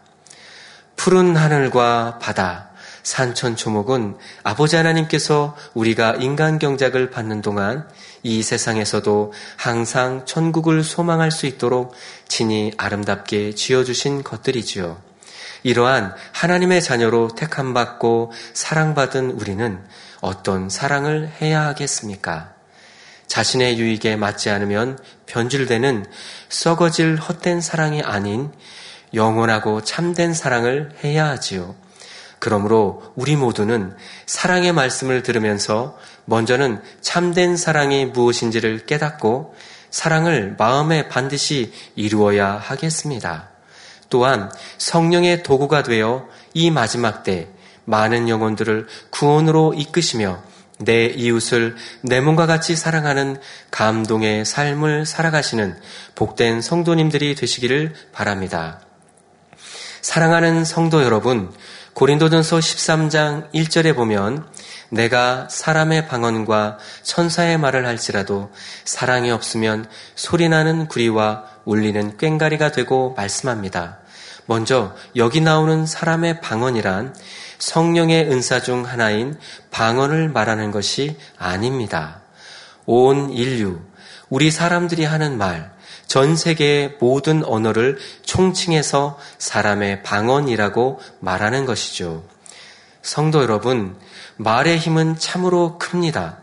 푸른 0.97 1.37
하늘과 1.37 2.19
바다, 2.19 2.68
산천 3.09 3.57
초목은 3.57 4.19
아버지 4.43 4.77
하나님께서 4.77 5.57
우리가 5.73 6.17
인간 6.21 6.59
경작을 6.59 7.09
받는 7.09 7.41
동안 7.41 7.89
이 8.23 8.43
세상에서도 8.43 9.33
항상 9.57 10.27
천국을 10.27 10.85
소망할 10.85 11.31
수 11.31 11.47
있도록 11.47 11.95
진히 12.29 12.71
아름답게 12.77 13.55
지어주신 13.55 14.25
것들이지요. 14.25 15.01
이러한 15.63 16.15
하나님의 16.33 16.83
자녀로 16.83 17.29
택함받고 17.29 18.33
사랑받은 18.53 19.31
우리는 19.31 19.83
어떤 20.21 20.69
사랑을 20.69 21.33
해야 21.41 21.65
하겠습니까? 21.65 22.53
자신의 23.27 23.79
유익에 23.79 24.17
맞지 24.17 24.51
않으면 24.51 24.99
변질되는 25.25 26.05
썩어질 26.51 27.17
헛된 27.17 27.63
사랑이 27.63 28.03
아닌 28.03 28.53
영원하고 29.15 29.83
참된 29.83 30.35
사랑을 30.35 30.91
해야 31.03 31.27
하지요. 31.29 31.88
그러므로 32.39 33.03
우리 33.17 33.37
모두는 33.37 33.97
사랑의 34.27 34.73
말씀을 34.73 35.23
들으면서 35.23 35.99
먼저는 36.25 36.83
참된 37.01 37.57
사랑이 37.57 38.07
무엇인지를 38.07 38.87
깨닫고 38.87 39.55
사랑을 39.91 40.55
마음에 40.59 41.09
반드시 41.09 41.73
이루어야 41.97 42.53
하겠습니다. 42.53 43.51
또한 44.11 44.51
성령의 44.79 45.43
도구가 45.43 45.83
되어 45.83 46.29
이 46.55 46.71
마지막 46.71 47.23
때 47.23 47.49
많은 47.85 48.29
영혼들을 48.29 48.87
구원으로 49.11 49.75
이끄시며 49.75 50.43
내 50.79 51.07
이웃을 51.07 51.77
내 52.03 52.21
몸과 52.21 52.47
같이 52.47 52.77
사랑하는 52.77 53.39
감동의 53.71 54.45
삶을 54.45 55.07
살아가시는 55.07 55.77
복된 56.15 56.61
성도님들이 56.61 57.35
되시기를 57.35 57.95
바랍니다. 58.13 58.81
사랑하는 60.01 60.65
성도 60.65 61.03
여러분, 61.03 61.53
고린도전서 61.99 62.59
13장 62.59 63.51
1절에 63.53 63.93
보면 63.93 64.47
내가 64.89 65.49
사람의 65.51 66.07
방언과 66.07 66.79
천사의 67.03 67.59
말을 67.59 67.87
할지라도 67.87 68.53
사랑이 68.85 69.33
없으면 69.33 69.85
소리나는 70.15 70.87
구리와 70.87 71.43
울리는 71.65 72.17
꽹가리가 72.17 72.71
되고 72.71 73.15
말씀합니다. 73.17 73.99
먼저 74.47 74.95
여기 75.17 75.41
나오는 75.41 75.87
사람의 75.87 76.41
방언이란 76.41 77.17
성령의 77.59 78.31
은사 78.31 78.63
중 78.63 78.87
하나인 78.87 79.37
방언을 79.73 80.29
말하는 80.29 80.71
것이 80.71 81.17
아닙니다. 81.37 82.21
온 82.87 83.31
인류, 83.31 83.81
우리 84.29 84.53
사람들이 84.53 85.05
하는 85.05 85.37
말, 85.37 85.73
전 86.09 86.37
세계의 86.37 86.97
모든 86.99 87.45
언어를 87.45 87.99
총칭해서 88.23 89.19
사람의 89.37 90.03
방언이라고 90.03 91.01
말하는 91.21 91.67
것이죠. 91.67 92.25
성도 93.03 93.43
여러분, 93.43 93.95
말의 94.37 94.79
힘은 94.79 95.19
참으로 95.19 95.79
큽니다. 95.79 96.39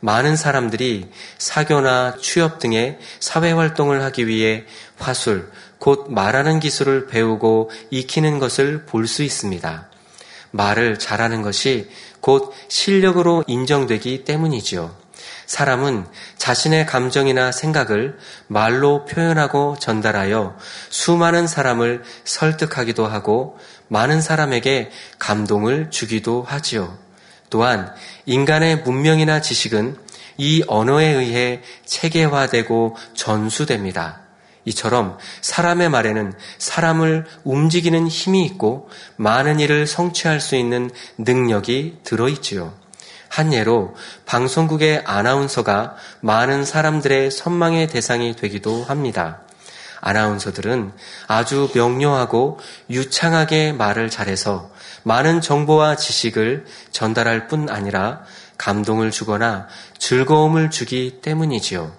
많은 0.00 0.36
사람들이 0.36 1.10
사교나 1.36 2.16
취업 2.22 2.58
등의 2.58 2.98
사회 3.20 3.52
활동을 3.52 4.02
하기 4.04 4.26
위해 4.26 4.64
화술, 4.98 5.52
곧 5.78 6.06
말하는 6.10 6.58
기술을 6.58 7.06
배우고 7.06 7.70
익히는 7.90 8.38
것을 8.38 8.86
볼 8.86 9.06
수 9.06 9.22
있습니다. 9.22 9.88
말을 10.52 10.98
잘하는 10.98 11.42
것이 11.42 11.90
곧 12.20 12.52
실력으로 12.68 13.44
인정되기 13.46 14.24
때문이지요. 14.24 14.99
사람은 15.50 16.06
자신의 16.36 16.86
감정이나 16.86 17.50
생각을 17.50 18.16
말로 18.46 19.04
표현하고 19.04 19.74
전달하여 19.80 20.56
수많은 20.90 21.48
사람을 21.48 22.04
설득하기도 22.22 23.04
하고 23.04 23.58
많은 23.88 24.20
사람에게 24.20 24.92
감동을 25.18 25.90
주기도 25.90 26.44
하지요. 26.44 26.96
또한 27.50 27.92
인간의 28.26 28.82
문명이나 28.82 29.40
지식은 29.40 29.96
이 30.36 30.62
언어에 30.68 31.06
의해 31.06 31.62
체계화되고 31.84 32.96
전수됩니다. 33.14 34.20
이처럼 34.66 35.18
사람의 35.40 35.88
말에는 35.88 36.32
사람을 36.58 37.26
움직이는 37.42 38.06
힘이 38.06 38.44
있고 38.44 38.88
많은 39.16 39.58
일을 39.58 39.88
성취할 39.88 40.38
수 40.38 40.54
있는 40.54 40.92
능력이 41.18 42.02
들어있지요. 42.04 42.79
한 43.30 43.52
예로 43.52 43.94
방송국의 44.26 45.04
아나운서가 45.06 45.94
많은 46.20 46.64
사람들의 46.64 47.30
선망의 47.30 47.86
대상이 47.86 48.34
되기도 48.34 48.82
합니다. 48.82 49.40
아나운서들은 50.00 50.92
아주 51.28 51.70
명료하고 51.72 52.58
유창하게 52.90 53.72
말을 53.72 54.10
잘해서 54.10 54.70
많은 55.04 55.40
정보와 55.40 55.94
지식을 55.94 56.66
전달할 56.90 57.46
뿐 57.46 57.70
아니라 57.70 58.24
감동을 58.58 59.12
주거나 59.12 59.68
즐거움을 59.98 60.70
주기 60.70 61.20
때문이지요. 61.22 61.92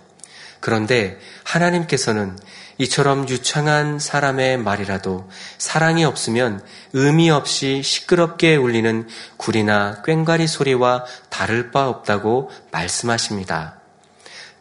그런데 0.59 1.17
하나님께서는 1.43 2.37
이처럼 2.81 3.29
유창한 3.29 3.99
사람의 3.99 4.57
말이라도 4.57 5.29
사랑이 5.59 6.03
없으면 6.03 6.63
의미 6.93 7.29
없이 7.29 7.83
시끄럽게 7.83 8.55
울리는 8.55 9.07
구리나 9.37 10.01
꽹과리 10.01 10.47
소리와 10.47 11.05
다를 11.29 11.69
바 11.69 11.87
없다고 11.87 12.49
말씀하십니다. 12.71 13.75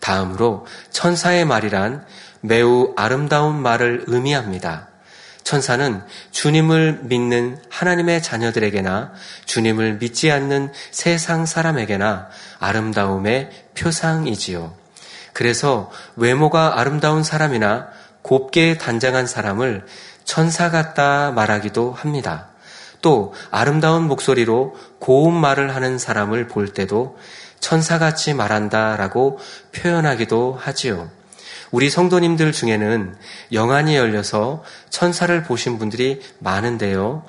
다음으로 0.00 0.66
천사의 0.90 1.46
말이란 1.46 2.04
매우 2.42 2.92
아름다운 2.94 3.62
말을 3.62 4.04
의미합니다. 4.06 4.88
천사는 5.42 6.02
주님을 6.30 7.00
믿는 7.04 7.58
하나님의 7.70 8.22
자녀들에게나 8.22 9.14
주님을 9.46 9.94
믿지 9.94 10.30
않는 10.30 10.74
세상 10.90 11.46
사람에게나 11.46 12.28
아름다움의 12.58 13.48
표상이지요. 13.78 14.74
그래서 15.32 15.90
외모가 16.16 16.78
아름다운 16.78 17.22
사람이나 17.22 17.88
곱게 18.22 18.78
단장한 18.78 19.26
사람을 19.26 19.84
천사 20.24 20.70
같다 20.70 21.32
말하기도 21.32 21.92
합니다. 21.92 22.48
또 23.02 23.32
아름다운 23.50 24.06
목소리로 24.06 24.76
고운 24.98 25.34
말을 25.34 25.74
하는 25.74 25.98
사람을 25.98 26.48
볼 26.48 26.68
때도 26.68 27.18
천사같이 27.60 28.34
말한다라고 28.34 29.38
표현하기도 29.72 30.58
하지요. 30.60 31.10
우리 31.70 31.88
성도님들 31.88 32.52
중에는 32.52 33.14
영안이 33.52 33.96
열려서 33.96 34.64
천사를 34.88 35.42
보신 35.44 35.78
분들이 35.78 36.20
많은데요. 36.40 37.24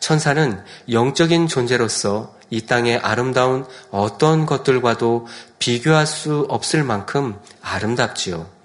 천사는 0.00 0.62
영적인 0.90 1.48
존재로서 1.48 2.36
이 2.50 2.62
땅의 2.62 2.98
아름다운 2.98 3.66
어떤 3.90 4.46
것들과도 4.46 5.26
비교할 5.58 6.06
수 6.06 6.46
없을 6.48 6.82
만큼 6.82 7.38
아름답지요. 7.62 8.57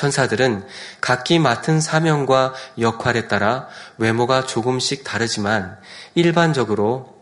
천사들은 0.00 0.64
각기 1.02 1.38
맡은 1.38 1.82
사명과 1.82 2.54
역할에 2.78 3.28
따라 3.28 3.68
외모가 3.98 4.46
조금씩 4.46 5.04
다르지만 5.04 5.76
일반적으로 6.14 7.20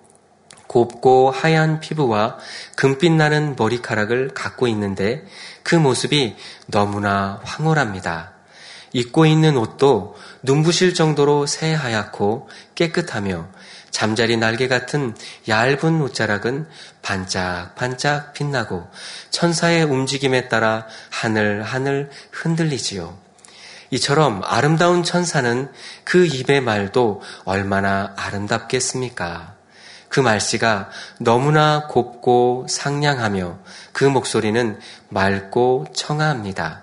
곱고 0.69 1.33
하얀 1.33 1.81
피부와 1.81 2.39
금빛 2.77 3.11
나는 3.11 3.57
머리카락을 3.59 4.29
갖고 4.33 4.69
있는데 4.69 5.27
그 5.65 5.75
모습이 5.75 6.37
너무나 6.69 7.41
황홀합니다. 7.43 8.35
입고 8.93 9.27
있는 9.27 9.57
옷도 9.57 10.17
눈부실 10.45 10.95
정도로 10.95 11.47
새하얗고 11.47 12.49
깨끗하며 12.77 13.49
잠자리 13.91 14.37
날개 14.37 14.69
같은 14.69 15.15
얇은 15.49 16.01
옷자락은 16.03 16.67
반짝반짝 17.03 18.33
빛나고 18.33 18.89
천사의 19.31 19.85
움직임에 19.85 20.49
따라 20.49 20.87
하늘 21.11 21.63
하늘 21.63 22.11
흔들리지요. 22.31 23.17
이처럼 23.91 24.43
아름다운 24.45 25.03
천사는 25.03 25.71
그 26.05 26.27
입의 26.27 26.61
말도 26.61 27.23
얼마나 27.45 28.13
아름답겠습니까? 28.17 29.55
그 30.09 30.21
말씨가 30.21 30.91
너무나 31.19 31.87
곱고 31.87 32.67
상냥하며 32.69 33.59
그 33.93 34.05
목소리는 34.05 34.79
맑고 35.09 35.87
청아합니다. 35.95 36.83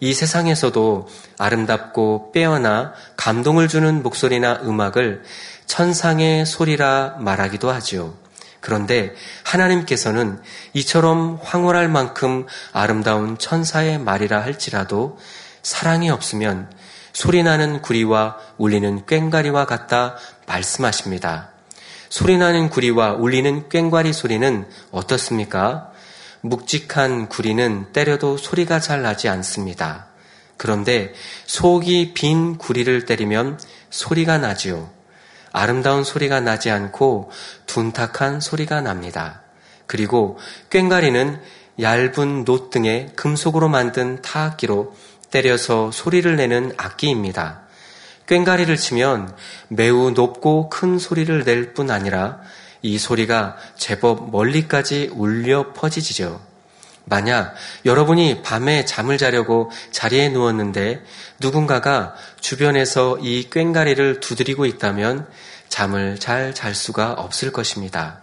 이 0.00 0.14
세상에서도 0.14 1.08
아름답고 1.38 2.30
빼어나 2.32 2.92
감동을 3.16 3.66
주는 3.66 4.02
목소리나 4.02 4.60
음악을 4.62 5.24
천상의 5.68 6.44
소리라 6.44 7.16
말하기도 7.20 7.70
하지요. 7.70 8.14
그런데 8.60 9.14
하나님께서는 9.44 10.40
이처럼 10.72 11.38
황홀할 11.40 11.88
만큼 11.88 12.46
아름다운 12.72 13.38
천사의 13.38 13.98
말이라 14.00 14.42
할지라도 14.42 15.18
사랑이 15.62 16.10
없으면 16.10 16.70
소리나는 17.12 17.82
구리와 17.82 18.36
울리는 18.56 19.06
꽹가리와 19.06 19.66
같다 19.66 20.16
말씀하십니다. 20.46 21.50
소리나는 22.08 22.70
구리와 22.70 23.12
울리는 23.12 23.68
꽹과리 23.68 24.12
소리는 24.12 24.66
어떻습니까? 24.90 25.92
묵직한 26.40 27.28
구리는 27.28 27.92
때려도 27.92 28.38
소리가 28.38 28.80
잘 28.80 29.02
나지 29.02 29.28
않습니다. 29.28 30.06
그런데 30.56 31.12
속이 31.46 32.14
빈 32.14 32.56
구리를 32.56 33.04
때리면 33.04 33.60
소리가 33.90 34.38
나지요. 34.38 34.97
아름다운 35.58 36.04
소리가 36.04 36.40
나지 36.40 36.70
않고 36.70 37.30
둔탁한 37.66 38.40
소리가 38.40 38.80
납니다. 38.80 39.42
그리고 39.86 40.38
꽹과리는 40.70 41.40
얇은 41.80 42.44
놋 42.44 42.70
등의 42.70 43.10
금속으로 43.16 43.68
만든 43.68 44.22
타악기로 44.22 44.94
때려서 45.30 45.90
소리를 45.90 46.36
내는 46.36 46.72
악기입니다. 46.76 47.62
꽹가리를 48.26 48.76
치면 48.76 49.34
매우 49.68 50.10
높고 50.10 50.68
큰 50.68 50.98
소리를 50.98 51.44
낼 51.44 51.74
뿐 51.74 51.90
아니라 51.90 52.40
이 52.82 52.98
소리가 52.98 53.56
제법 53.76 54.30
멀리까지 54.30 55.10
울려 55.12 55.72
퍼지지죠. 55.72 56.40
만약 57.04 57.54
여러분이 57.84 58.42
밤에 58.42 58.84
잠을 58.84 59.16
자려고 59.18 59.70
자리에 59.90 60.28
누웠는데 60.28 61.02
누군가가 61.40 62.14
주변에서 62.40 63.18
이 63.22 63.48
꽹가리를 63.48 64.20
두드리고 64.20 64.66
있다면 64.66 65.26
잠을 65.68 66.18
잘 66.18 66.54
잘 66.54 66.74
수가 66.74 67.12
없을 67.12 67.52
것입니다. 67.52 68.20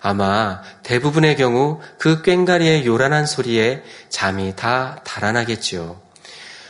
아마 0.00 0.62
대부분의 0.82 1.36
경우 1.36 1.80
그 1.98 2.22
꽹가리의 2.22 2.86
요란한 2.86 3.26
소리에 3.26 3.82
잠이 4.08 4.56
다 4.56 5.00
달아나겠지요. 5.04 6.00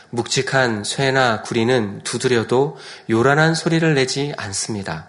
묵직한 0.09 0.83
쇠나 0.83 1.41
구리는 1.41 2.01
두드려도 2.03 2.77
요란한 3.09 3.55
소리를 3.55 3.93
내지 3.93 4.33
않습니다. 4.37 5.07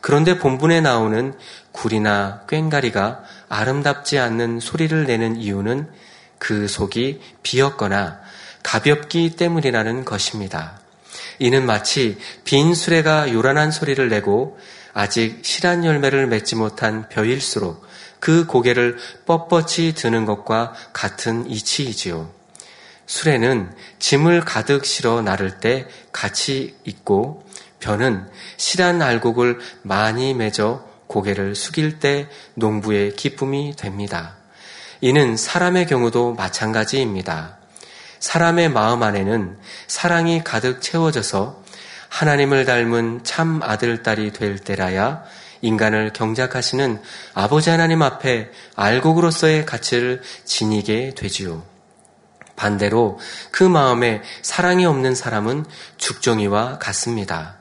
그런데 0.00 0.38
본문에 0.38 0.80
나오는 0.80 1.34
구리나 1.72 2.42
꽹가리가 2.46 3.24
아름답지 3.48 4.18
않는 4.18 4.60
소리를 4.60 5.04
내는 5.04 5.36
이유는 5.36 5.90
그 6.38 6.68
속이 6.68 7.20
비었거나 7.42 8.20
가볍기 8.62 9.34
때문이라는 9.36 10.04
것입니다. 10.04 10.78
이는 11.44 11.66
마치 11.66 12.16
빈 12.44 12.72
수레가 12.72 13.30
요란한 13.30 13.70
소리를 13.70 14.08
내고 14.08 14.58
아직 14.94 15.40
실한 15.42 15.84
열매를 15.84 16.26
맺지 16.26 16.56
못한 16.56 17.06
벼일수록 17.10 17.84
그 18.18 18.46
고개를 18.46 18.96
뻣뻣이 19.26 19.94
드는 19.94 20.24
것과 20.24 20.72
같은 20.94 21.46
이치이지요. 21.50 22.30
수레는 23.04 23.70
짐을 23.98 24.40
가득 24.40 24.86
실어 24.86 25.20
나를 25.20 25.60
때 25.60 25.86
같이 26.12 26.76
있고 26.84 27.44
벼는 27.78 28.26
실한 28.56 29.02
알곡을 29.02 29.58
많이 29.82 30.32
맺어 30.32 30.82
고개를 31.08 31.54
숙일 31.54 31.98
때 31.98 32.26
농부의 32.54 33.16
기쁨이 33.16 33.76
됩니다. 33.76 34.36
이는 35.02 35.36
사람의 35.36 35.88
경우도 35.88 36.32
마찬가지입니다. 36.32 37.58
사람의 38.24 38.70
마음 38.70 39.02
안에는 39.02 39.58
사랑이 39.86 40.42
가득 40.42 40.80
채워져서 40.80 41.62
하나님을 42.08 42.64
닮은 42.64 43.20
참 43.22 43.60
아들, 43.62 44.02
딸이 44.02 44.32
될 44.32 44.58
때라야 44.58 45.22
인간을 45.60 46.14
경작하시는 46.14 47.02
아버지 47.34 47.68
하나님 47.68 48.00
앞에 48.00 48.50
알곡으로서의 48.76 49.66
가치를 49.66 50.22
지니게 50.46 51.12
되지요. 51.14 51.64
반대로 52.56 53.18
그 53.50 53.62
마음에 53.62 54.22
사랑이 54.40 54.86
없는 54.86 55.14
사람은 55.14 55.66
죽정이와 55.98 56.78
같습니다. 56.78 57.58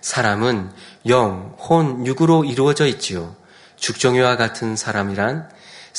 사람은 0.00 0.72
영, 1.06 1.54
혼, 1.56 2.04
육으로 2.04 2.44
이루어져 2.44 2.86
있지요. 2.86 3.36
죽정이와 3.76 4.36
같은 4.36 4.74
사람이란 4.74 5.48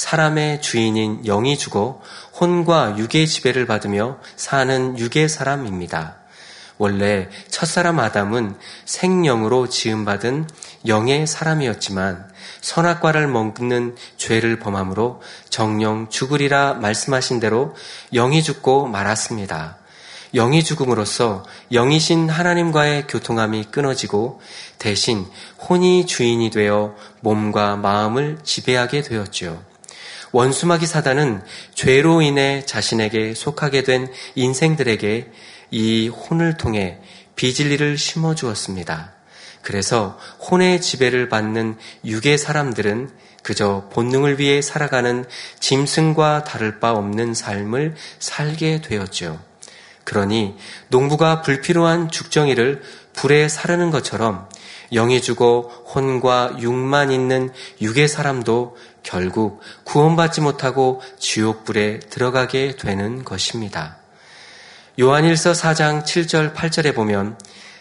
사람의 0.01 0.63
주인인 0.63 1.21
영이 1.25 1.59
죽어 1.59 2.01
혼과 2.39 2.97
육의 2.97 3.27
지배를 3.27 3.67
받으며 3.67 4.17
사는 4.35 4.97
육의 4.97 5.29
사람입니다. 5.29 6.15
원래 6.79 7.29
첫사람 7.49 7.99
아담은 7.99 8.55
생령으로 8.85 9.69
지음받은 9.69 10.49
영의 10.87 11.27
사람이었지만 11.27 12.27
선악과를 12.61 13.27
먹는 13.27 13.95
죄를 14.17 14.57
범함으로 14.57 15.21
정령 15.51 16.09
죽으리라 16.09 16.73
말씀하신 16.73 17.39
대로 17.39 17.75
영이 18.11 18.41
죽고 18.41 18.87
말았습니다. 18.87 19.77
영이 20.33 20.63
죽음으로써 20.63 21.43
영이신 21.71 22.27
하나님과의 22.27 23.05
교통함이 23.05 23.65
끊어지고 23.65 24.41
대신 24.79 25.27
혼이 25.69 26.07
주인이 26.07 26.49
되어 26.49 26.95
몸과 27.19 27.75
마음을 27.75 28.39
지배하게 28.41 29.03
되었지요. 29.03 29.70
원수마귀 30.31 30.85
사단은 30.85 31.41
죄로 31.73 32.21
인해 32.21 32.63
자신에게 32.65 33.33
속하게 33.33 33.83
된 33.83 34.11
인생들에게 34.35 35.31
이 35.71 36.07
혼을 36.07 36.57
통해 36.57 36.99
비진리를 37.35 37.97
심어 37.97 38.35
주었습니다. 38.35 39.13
그래서 39.61 40.17
혼의 40.39 40.81
지배를 40.81 41.29
받는 41.29 41.77
육의 42.05 42.37
사람들은 42.37 43.09
그저 43.43 43.89
본능을 43.91 44.39
위해 44.39 44.61
살아가는 44.61 45.25
짐승과 45.59 46.43
다를 46.43 46.79
바 46.79 46.91
없는 46.91 47.33
삶을 47.33 47.95
살게 48.19 48.81
되었죠. 48.81 49.39
그러니 50.03 50.55
농부가 50.89 51.41
불필요한 51.41 52.09
죽정이를 52.09 52.81
불에 53.13 53.47
사르는 53.47 53.91
것처럼 53.91 54.47
영이 54.93 55.21
죽어 55.21 55.61
혼과 55.93 56.57
육만 56.59 57.11
있는 57.11 57.51
육의 57.81 58.07
사람도 58.07 58.75
결국 59.03 59.61
구원받지 59.83 60.41
못하고 60.41 61.01
지옥불에 61.19 61.99
들어가게 61.99 62.75
되는 62.75 63.23
것입니다. 63.23 63.97
요한일서 64.99 65.53
4장 65.53 66.03
7절 66.03 66.53
8절에 66.53 66.93
보면 66.93 67.37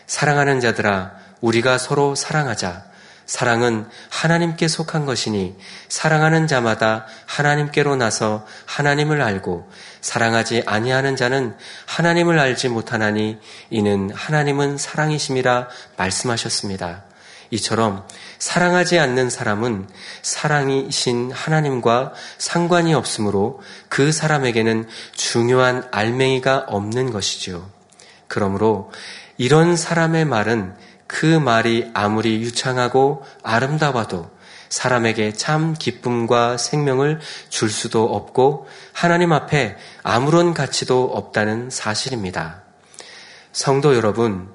사랑하는 0.07 0.61
자들아 0.61 1.13
우리가 1.41 1.79
서로 1.79 2.15
사랑하자 2.15 2.91
사랑은 3.27 3.87
하나님께 4.09 4.67
속한 4.67 5.07
것이니 5.07 5.57
사랑하는 5.89 6.49
자마다 6.49 7.07
하나님께로 7.27 7.95
나서 7.95 8.45
하나님을 8.67 9.23
알고 9.23 9.71
사랑하지 10.01 10.65
아니하는 10.67 11.15
자는 11.15 11.57
하나님을 11.87 12.41
알지 12.41 12.71
못하나니 12.71 13.39
이는 13.71 14.11
하나님은 14.13 14.79
사랑이심이라 14.79 15.69
말씀하셨습니다. 15.97 17.05
이처럼 17.51 18.07
사랑하지 18.39 18.99
않는 18.99 19.29
사람은 19.29 19.89
사랑이신 20.23 21.33
하나님과 21.33 22.13
상관이 22.39 22.95
없으므로 22.95 23.61
그 23.89 24.13
사람에게는 24.13 24.89
중요한 25.13 25.87
알맹이가 25.91 26.67
없는 26.69 27.11
것이지요. 27.11 27.69
그러므로 28.29 28.93
이런 29.37 29.77
사람의 29.77 30.25
말은 30.25 30.75
그 31.07 31.27
말이 31.27 31.91
아무리 31.93 32.41
유창하고 32.41 33.25
아름다워도 33.43 34.31
사람에게 34.69 35.33
참 35.33 35.75
기쁨과 35.77 36.57
생명을 36.57 37.21
줄 37.49 37.69
수도 37.69 38.05
없고 38.05 38.69
하나님 38.93 39.33
앞에 39.33 39.77
아무런 40.05 40.55
가치도 40.55 41.11
없다는 41.13 41.71
사실입니다. 41.71 42.63
성도 43.53 43.97
여러분, 43.97 44.49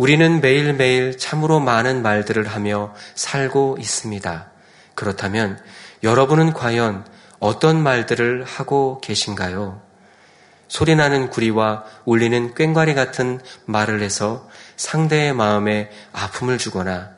우리는 0.00 0.40
매일매일 0.40 1.18
참으로 1.18 1.60
많은 1.60 2.00
말들을 2.00 2.48
하며 2.48 2.94
살고 3.16 3.76
있습니다. 3.78 4.50
그렇다면 4.94 5.60
여러분은 6.02 6.54
과연 6.54 7.04
어떤 7.38 7.82
말들을 7.82 8.44
하고 8.44 8.98
계신가요? 9.02 9.82
소리나는 10.68 11.28
구리와 11.28 11.84
울리는 12.06 12.54
꽹과리 12.54 12.94
같은 12.94 13.40
말을 13.66 14.00
해서 14.00 14.48
상대의 14.76 15.34
마음에 15.34 15.90
아픔을 16.14 16.56
주거나 16.56 17.10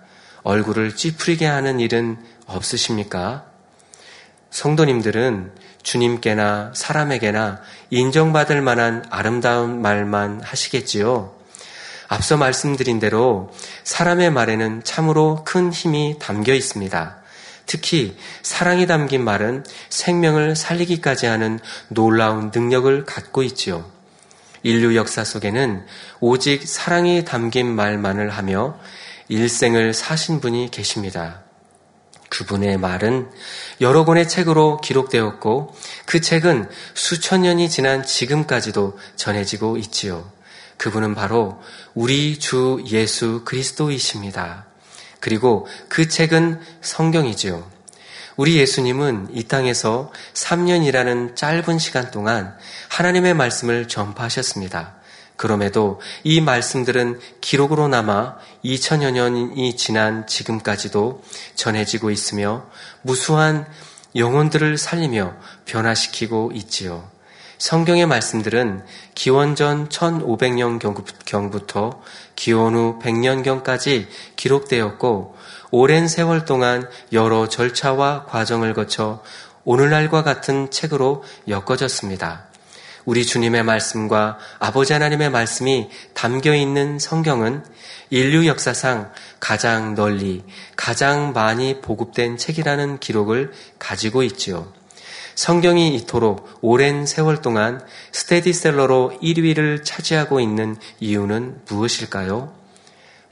얼굴을 0.43 0.97
찌푸리게 0.97 1.47
하는 1.47 1.79
일은 1.79 2.19
없으십니까? 2.47 3.45
성도님들은 4.51 5.53
주님께나 5.85 6.73
사람에게나 6.75 7.61
인정받을 7.91 8.61
만한 8.61 9.05
아름다운 9.09 9.81
말만 9.81 10.41
하시겠지요. 10.43 11.42
앞서 12.13 12.37
말씀드린 12.37 12.99
대로 12.99 13.51
사람의 13.85 14.33
말에는 14.33 14.85
참으로 14.85 15.45
큰 15.47 15.73
힘이 15.73 16.17
담겨 16.19 16.53
있습니다. 16.53 17.23
특히 17.65 18.19
사랑이 18.43 18.87
담긴 18.87 19.25
말은 19.25 19.65
생명을 19.89 20.55
살리기까지 20.55 21.25
하는 21.25 21.59
놀라운 21.89 22.51
능력을 22.55 23.07
갖고 23.07 23.43
있지요. 23.45 23.91
인류 24.63 24.95
역사 24.95 25.25
속에는 25.25 25.87
오직 26.21 26.69
사랑이 26.69 27.25
담긴 27.25 27.75
말만을 27.75 28.29
하며 28.29 28.79
일생을 29.29 29.95
사신 29.95 30.41
분이 30.43 30.71
계십니다. 30.71 31.41
그분의 32.29 32.77
말은 32.77 33.31
여러 33.81 34.05
권의 34.05 34.29
책으로 34.29 34.83
기록되었고 34.83 35.75
그 36.05 36.21
책은 36.21 36.69
수천 36.93 37.41
년이 37.41 37.71
지난 37.71 38.05
지금까지도 38.05 38.99
전해지고 39.17 39.79
있지요. 39.79 40.31
그분은 40.77 41.15
바로 41.15 41.61
우리 41.95 42.39
주 42.39 42.83
예수 42.89 43.43
그리스도이십니다. 43.45 44.67
그리고 45.21 45.67
그 45.89 46.09
책은 46.09 46.61
성경이지요. 46.81 47.71
우리 48.37 48.57
예수님은 48.57 49.29
이 49.33 49.45
땅에서 49.45 50.11
3년이라는 50.35 51.37
짧은 51.37 51.79
시간 51.79 52.11
동안 52.11 52.57
하나님의 52.89 53.35
말씀을 53.35 53.89
전파하셨습니다. 53.89 54.97
그럼에도 55.37 56.01
이 56.25 56.41
말씀들은 56.41 57.21
기록으로 57.41 57.89
남아 57.89 58.39
2000여 58.65 59.13
년이 59.13 59.77
지난 59.77 60.27
지금까지도 60.27 61.23
전해지고 61.55 62.11
있으며 62.11 62.67
무수한 63.03 63.67
영혼들을 64.15 64.79
살리며 64.79 65.35
변화시키고 65.65 66.53
있지요. 66.55 67.12
성경의 67.63 68.07
말씀들은 68.07 68.83
기원전 69.15 69.89
1500년경부터 69.89 72.01
기원 72.35 72.75
후 72.75 72.99
100년경까지 73.01 74.09
기록되었고 74.35 75.37
오랜 75.71 76.09
세월 76.09 76.45
동안 76.45 76.91
여러 77.13 77.49
절차와 77.49 78.25
과정을 78.25 78.75
거쳐 78.75 79.23
오늘날과 79.63 80.25
같은 80.25 80.73
책으로 80.73 81.23
엮어졌습니다. 81.47 82.49
우리 83.05 83.25
주님의 83.25 83.63
말씀과 83.63 84.39
아버지 84.59 84.93
하나님의 84.93 85.31
말씀이 85.31 85.89
담겨 86.15 86.57
있는 86.57 86.99
성경은 86.99 87.65
인류 88.11 88.49
역사상 88.49 89.13
가장 89.39 89.95
널리, 89.95 90.43
가장 90.75 91.33
많이 91.33 91.81
보급된 91.81 92.39
책이라는 92.39 92.99
기록을 92.99 93.53
가지고 93.79 94.25
있지요. 94.25 94.82
성경이 95.35 95.95
이토록 95.97 96.59
오랜 96.61 97.07
세월 97.07 97.41
동안 97.41 97.81
스테디셀러로 98.13 99.19
1위를 99.23 99.85
차지하고 99.85 100.41
있는 100.41 100.77
이유는 101.01 101.63
무엇일까요? 101.69 102.53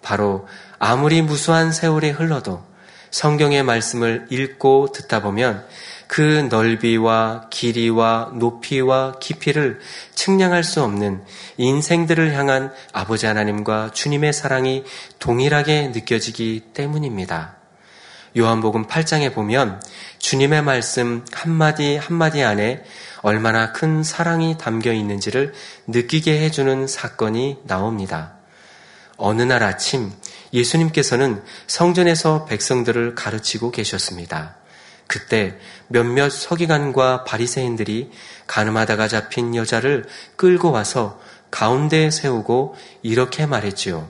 바로 0.02 0.48
아무리 0.78 1.22
무수한 1.22 1.72
세월이 1.72 2.10
흘러도 2.10 2.62
성경의 3.10 3.64
말씀을 3.64 4.26
읽고 4.30 4.92
듣다 4.92 5.20
보면 5.20 5.66
그 6.06 6.48
넓이와 6.50 7.48
길이와 7.50 8.32
높이와 8.34 9.18
깊이를 9.20 9.78
측량할 10.14 10.64
수 10.64 10.82
없는 10.82 11.22
인생들을 11.56 12.34
향한 12.34 12.72
아버지 12.92 13.26
하나님과 13.26 13.90
주님의 13.92 14.32
사랑이 14.32 14.84
동일하게 15.18 15.88
느껴지기 15.88 16.70
때문입니다. 16.72 17.59
요한복음 18.36 18.86
8장에 18.86 19.34
보면 19.34 19.82
주님의 20.18 20.62
말씀 20.62 21.24
한마디 21.32 21.96
한마디 21.96 22.42
안에 22.42 22.84
얼마나 23.22 23.72
큰 23.72 24.02
사랑이 24.02 24.56
담겨 24.56 24.92
있는지를 24.92 25.52
느끼게 25.88 26.40
해주는 26.40 26.86
사건이 26.86 27.58
나옵니다. 27.64 28.34
어느 29.16 29.42
날 29.42 29.62
아침 29.62 30.12
예수님께서는 30.52 31.42
성전에서 31.66 32.44
백성들을 32.44 33.14
가르치고 33.14 33.72
계셨습니다. 33.72 34.56
그때 35.06 35.58
몇몇 35.88 36.30
서기관과 36.30 37.24
바리새인들이 37.24 38.12
가늠하다가 38.46 39.08
잡힌 39.08 39.56
여자를 39.56 40.06
끌고 40.36 40.70
와서 40.70 41.20
가운데에 41.50 42.12
세우고 42.12 42.76
이렇게 43.02 43.44
말했지요. 43.44 44.08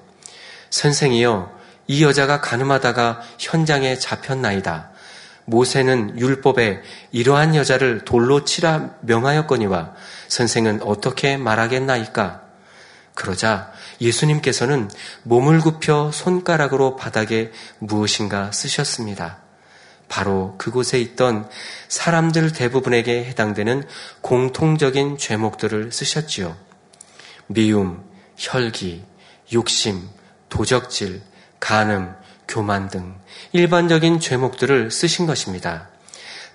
선생이여, 0.68 1.59
이 1.90 2.04
여자가 2.04 2.40
가늠하다가 2.40 3.20
현장에 3.36 3.98
잡혔나이다. 3.98 4.92
모세는 5.44 6.20
율법에 6.20 6.82
이러한 7.10 7.56
여자를 7.56 8.04
돌로 8.04 8.44
치라 8.44 8.90
명하였거니와 9.00 9.94
선생은 10.28 10.82
어떻게 10.84 11.36
말하겠나이까? 11.36 12.42
그러자 13.14 13.72
예수님께서는 14.00 14.88
몸을 15.24 15.58
굽혀 15.58 16.12
손가락으로 16.14 16.94
바닥에 16.94 17.50
무엇인가 17.80 18.52
쓰셨습니다. 18.52 19.38
바로 20.08 20.54
그곳에 20.58 21.00
있던 21.00 21.48
사람들 21.88 22.52
대부분에게 22.52 23.24
해당되는 23.24 23.82
공통적인 24.20 25.18
죄목들을 25.18 25.90
쓰셨지요. 25.90 26.56
미움, 27.48 28.04
혈기, 28.36 29.02
욕심, 29.52 30.08
도적질, 30.48 31.22
간음, 31.60 32.14
교만 32.48 32.88
등 32.88 33.14
일반적인 33.52 34.18
죄목들을 34.18 34.90
쓰신 34.90 35.26
것입니다. 35.26 35.88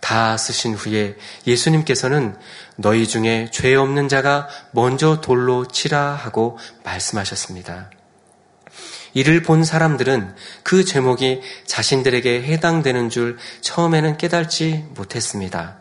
다 0.01 0.37
쓰신 0.37 0.75
후에 0.75 1.15
예수님께서는 1.47 2.35
너희 2.75 3.07
중에 3.07 3.49
죄 3.51 3.75
없는 3.75 4.09
자가 4.09 4.47
먼저 4.71 5.21
돌로 5.21 5.67
치라 5.67 6.13
하고 6.13 6.59
말씀하셨습니다. 6.83 7.89
이를 9.13 9.41
본 9.41 9.63
사람들은 9.63 10.35
그 10.61 10.83
제목이 10.83 11.41
자신들에게 11.65 12.43
해당되는 12.43 13.09
줄 13.09 13.37
처음에는 13.61 14.17
깨달지 14.17 14.85
못했습니다. 14.89 15.77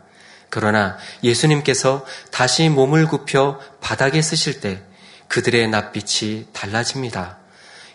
그러나 0.49 0.97
예수님께서 1.21 2.05
다시 2.31 2.69
몸을 2.69 3.07
굽혀 3.07 3.59
바닥에 3.81 4.21
쓰실 4.21 4.61
때 4.61 4.81
그들의 5.27 5.67
낯빛이 5.67 6.47
달라집니다. 6.53 7.44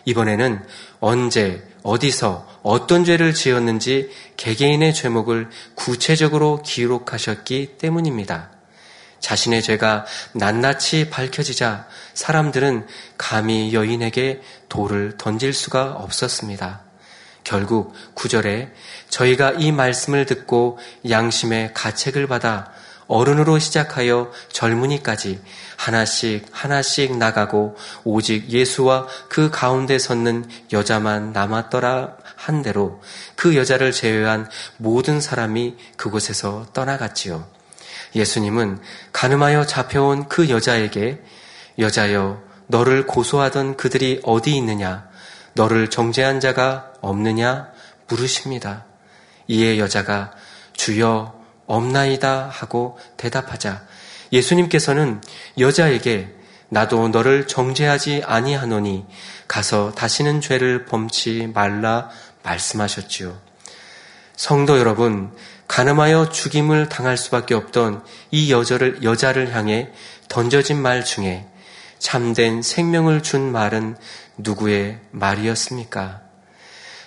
이번에는 0.05 0.63
언제, 0.99 1.63
어디서, 1.83 2.47
어떤 2.63 3.05
죄를 3.05 3.33
지었는지 3.33 4.11
개개인의 4.37 4.93
죄목을 4.93 5.49
구체적으로 5.75 6.61
기록하셨기 6.63 7.77
때문입니다. 7.77 8.51
자신의 9.19 9.61
죄가 9.61 10.05
낱낱이 10.33 11.09
밝혀지자 11.09 11.87
사람들은 12.13 12.87
감히 13.17 13.73
여인에게 13.73 14.41
돌을 14.67 15.17
던질 15.17 15.53
수가 15.53 15.93
없었습니다. 15.93 16.81
결국 17.43 17.93
구절에 18.13 18.71
저희가 19.09 19.51
이 19.51 19.71
말씀을 19.71 20.25
듣고 20.25 20.79
양심의 21.09 21.73
가책을 21.73 22.27
받아 22.27 22.71
어른으로 23.11 23.59
시작하여 23.59 24.31
젊은이까지 24.53 25.41
하나씩 25.75 26.47
하나씩 26.49 27.17
나가고 27.17 27.75
오직 28.05 28.49
예수와 28.49 29.05
그 29.27 29.51
가운데 29.51 29.99
섰는 29.99 30.45
여자만 30.71 31.33
남았더라 31.33 32.15
한 32.37 32.61
대로 32.61 33.01
그 33.35 33.57
여자를 33.57 33.91
제외한 33.91 34.49
모든 34.77 35.19
사람이 35.19 35.75
그곳에서 35.97 36.65
떠나갔지요. 36.71 37.45
예수님은 38.15 38.79
가늠하여 39.11 39.65
잡혀온 39.65 40.29
그 40.29 40.49
여자에게 40.49 41.21
여자여 41.79 42.41
너를 42.67 43.05
고소하던 43.07 43.75
그들이 43.75 44.21
어디 44.23 44.55
있느냐 44.55 45.09
너를 45.53 45.89
정죄한 45.89 46.39
자가 46.39 46.93
없느냐 47.01 47.67
물으십니다. 48.07 48.85
이에 49.47 49.79
여자가 49.79 50.31
주여 50.73 51.40
없나이다 51.71 52.49
하고 52.51 52.97
대답하자 53.15 53.85
예수님께서는 54.33 55.21
여자에게 55.57 56.35
나도 56.69 57.09
너를 57.09 57.47
정죄하지 57.47 58.23
아니하노니 58.25 59.05
가서 59.47 59.91
다시는 59.91 60.41
죄를 60.41 60.85
범치 60.85 61.51
말라 61.53 62.09
말씀하셨지요. 62.43 63.37
성도 64.35 64.79
여러분, 64.79 65.31
가늠하여 65.67 66.29
죽임을 66.29 66.89
당할 66.89 67.17
수밖에 67.17 67.53
없던 67.53 68.03
이 68.31 68.51
여자를, 68.51 69.03
여자를 69.03 69.53
향해 69.53 69.91
던져진 70.29 70.81
말 70.81 71.05
중에 71.05 71.45
참된 71.99 72.61
생명을 72.61 73.21
준 73.21 73.51
말은 73.51 73.95
누구의 74.37 74.99
말이었습니까? 75.11 76.21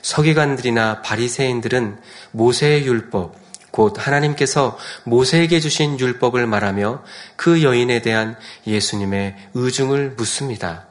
서기관들이나 0.02 1.02
바리새인들은 1.02 1.98
모세의 2.32 2.86
율법, 2.86 3.43
곧 3.74 3.94
하나님께서 3.98 4.78
모세에게 5.02 5.58
주신 5.58 5.98
율법을 5.98 6.46
말하며 6.46 7.02
그 7.34 7.64
여인에 7.64 8.02
대한 8.02 8.36
예수님의 8.68 9.34
의중을 9.54 10.10
묻습니다. 10.10 10.86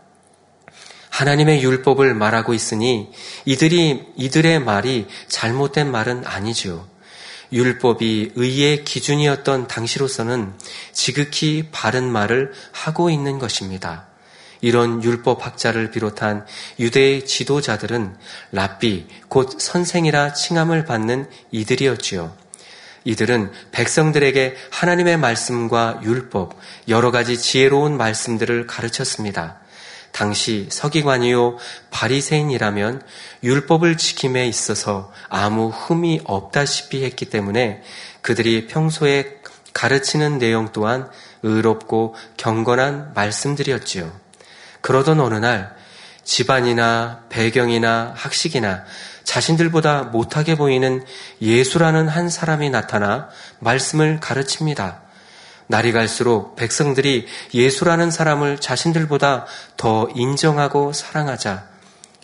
하나님의 1.08 1.63
율법을 1.63 2.13
말하고 2.13 2.54
있으니 2.54 3.10
이들이 3.46 4.08
이들의 4.17 4.60
말이 4.60 5.08
잘못된 5.30 5.89
말은 5.91 6.28
아니지요. 6.28 6.86
율법이 7.54 8.34
의의 8.36 8.84
기준이었던 8.84 9.69
당시로서는 9.69 10.52
지극히 10.91 11.69
바른 11.72 12.12
말을 12.12 12.52
하고 12.74 13.10
있는 13.10 13.39
것입니다. 13.39 14.08
이런 14.60 15.02
율법학자를 15.02 15.89
비롯한 15.91 16.46
유대의 16.80 17.28
지도자들은 17.28 18.17
랍비, 18.52 19.08
곧 19.30 19.56
선생이라 19.58 20.34
칭함을 20.34 20.84
받는 20.84 21.30
이들이었지요. 21.52 22.42
이들은 23.05 23.51
백성들에게 23.71 24.55
하나님의 24.71 25.17
말씀과 25.17 25.99
율법, 26.03 26.57
여러 26.87 27.11
가지 27.11 27.37
지혜로운 27.37 27.97
말씀들을 27.97 28.67
가르쳤습니다. 28.67 29.59
당시 30.11 30.67
서기관이요 30.69 31.57
바리새인이라면 31.89 33.01
율법을 33.43 33.97
지킴에 33.97 34.47
있어서 34.47 35.11
아무 35.27 35.69
흠이 35.69 36.21
없다시피 36.23 37.03
했기 37.03 37.25
때문에 37.25 37.81
그들이 38.21 38.67
평소에 38.67 39.39
가르치는 39.73 40.37
내용 40.37 40.69
또한 40.71 41.09
의롭고 41.41 42.15
경건한 42.37 43.13
말씀들이었지요. 43.15 44.11
그러던 44.81 45.19
어느 45.19 45.35
날 45.35 45.75
집안이나 46.23 47.23
배경이나 47.29 48.13
학식이나 48.15 48.85
자신들보다 49.23 50.03
못하게 50.03 50.55
보이는 50.55 51.03
예수라는 51.41 52.07
한 52.07 52.29
사람이 52.29 52.69
나타나 52.69 53.29
말씀을 53.59 54.19
가르칩니다. 54.19 55.01
날이 55.67 55.91
갈수록 55.91 56.55
백성들이 56.55 57.25
예수라는 57.53 58.12
사람을 58.12 58.59
자신들보다 58.59 59.45
더 59.77 60.09
인정하고 60.13 60.93
사랑하자 60.93 61.65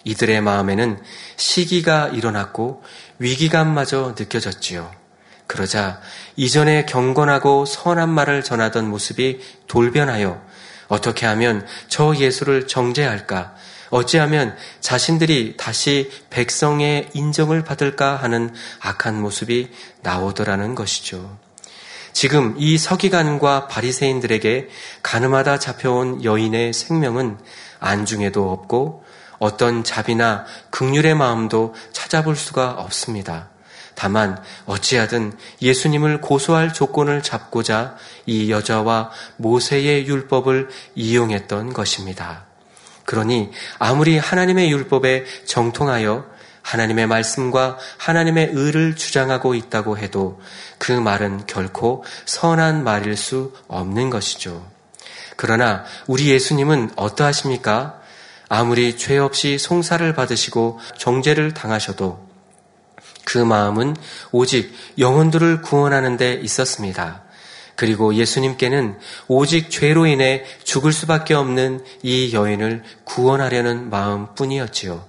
이들의 0.03 0.41
마음에는 0.41 1.01
시기가 1.35 2.09
일어났고 2.09 2.83
위기감마저 3.19 4.15
느껴졌지요. 4.17 4.91
그러자 5.47 5.99
이전에 6.35 6.85
경건하고 6.85 7.65
선한 7.65 8.09
말을 8.09 8.43
전하던 8.43 8.87
모습이 8.87 9.39
돌변하여 9.67 10.41
어떻게 10.89 11.25
하면 11.25 11.65
저 11.87 12.15
예수를 12.15 12.67
정죄할까? 12.67 13.55
어찌하면 13.89 14.55
자신들이 14.79 15.55
다시 15.57 16.11
백성의 16.29 17.09
인정을 17.13 17.63
받을까 17.63 18.15
하는 18.15 18.53
악한 18.79 19.21
모습이 19.21 19.69
나오더라는 20.01 20.75
것이죠. 20.75 21.37
지금 22.13 22.55
이 22.57 22.77
서기관과 22.77 23.67
바리새인들에게 23.67 24.69
가늠하다 25.03 25.59
잡혀온 25.59 26.23
여인의 26.23 26.73
생명은 26.73 27.37
안중에도 27.79 28.51
없고 28.51 29.03
어떤 29.37 29.83
자비나 29.83 30.45
극률의 30.69 31.15
마음도 31.15 31.73
찾아볼 31.93 32.35
수가 32.35 32.71
없습니다. 32.71 33.49
다만 33.95 34.41
어찌하든 34.65 35.33
예수님을 35.61 36.21
고소할 36.21 36.73
조건을 36.73 37.21
잡고자 37.21 37.95
이 38.25 38.51
여자와 38.51 39.11
모세의 39.37 40.07
율법을 40.07 40.69
이용했던 40.95 41.73
것입니다. 41.73 42.48
그러니 43.09 43.49
아무리 43.79 44.19
하나님의 44.19 44.69
율법에 44.69 45.25
정통하여 45.45 46.27
하나님의 46.61 47.07
말씀과 47.07 47.79
하나님의 47.97 48.51
의를 48.53 48.95
주장하고 48.95 49.55
있다고 49.55 49.97
해도 49.97 50.39
그 50.77 50.91
말은 50.91 51.47
결코 51.47 52.03
선한 52.27 52.83
말일 52.83 53.17
수 53.17 53.51
없는 53.67 54.11
것이죠. 54.11 54.63
그러나 55.37 55.85
우리 56.05 56.29
예수님은 56.29 56.91
어떠하십니까? 56.97 57.99
아무리 58.47 58.95
죄 58.95 59.17
없이 59.17 59.57
송사를 59.57 60.13
받으시고 60.13 60.79
정죄를 60.99 61.55
당하셔도 61.55 62.29
그 63.23 63.39
마음은 63.39 63.95
오직 64.31 64.71
영혼들을 64.99 65.63
구원하는 65.63 66.15
데 66.15 66.33
있었습니다. 66.33 67.23
그리고 67.79 68.13
예수님께는 68.13 68.97
오직 69.29 69.71
죄로 69.71 70.05
인해 70.05 70.43
죽을 70.65 70.91
수밖에 70.91 71.33
없는 71.33 71.81
이 72.03 72.33
여인을 72.33 72.83
구원하려는 73.05 73.89
마음 73.89 74.35
뿐이었지요. 74.35 75.05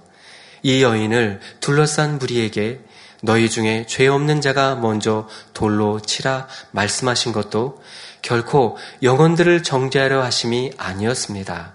이 0.63 0.81
여인을 0.81 1.41
둘러싼 1.59 2.17
무리에게 2.17 2.79
너희 3.23 3.49
중에 3.49 3.85
죄 3.89 4.07
없는 4.07 4.39
자가 4.39 4.75
먼저 4.75 5.27
돌로 5.53 5.99
치라 5.99 6.47
말씀하신 6.71 7.33
것도 7.33 7.81
결코 8.21 8.77
영혼들을 9.03 9.63
정죄하려 9.63 10.23
하심이 10.23 10.71
아니었습니다. 10.77 11.73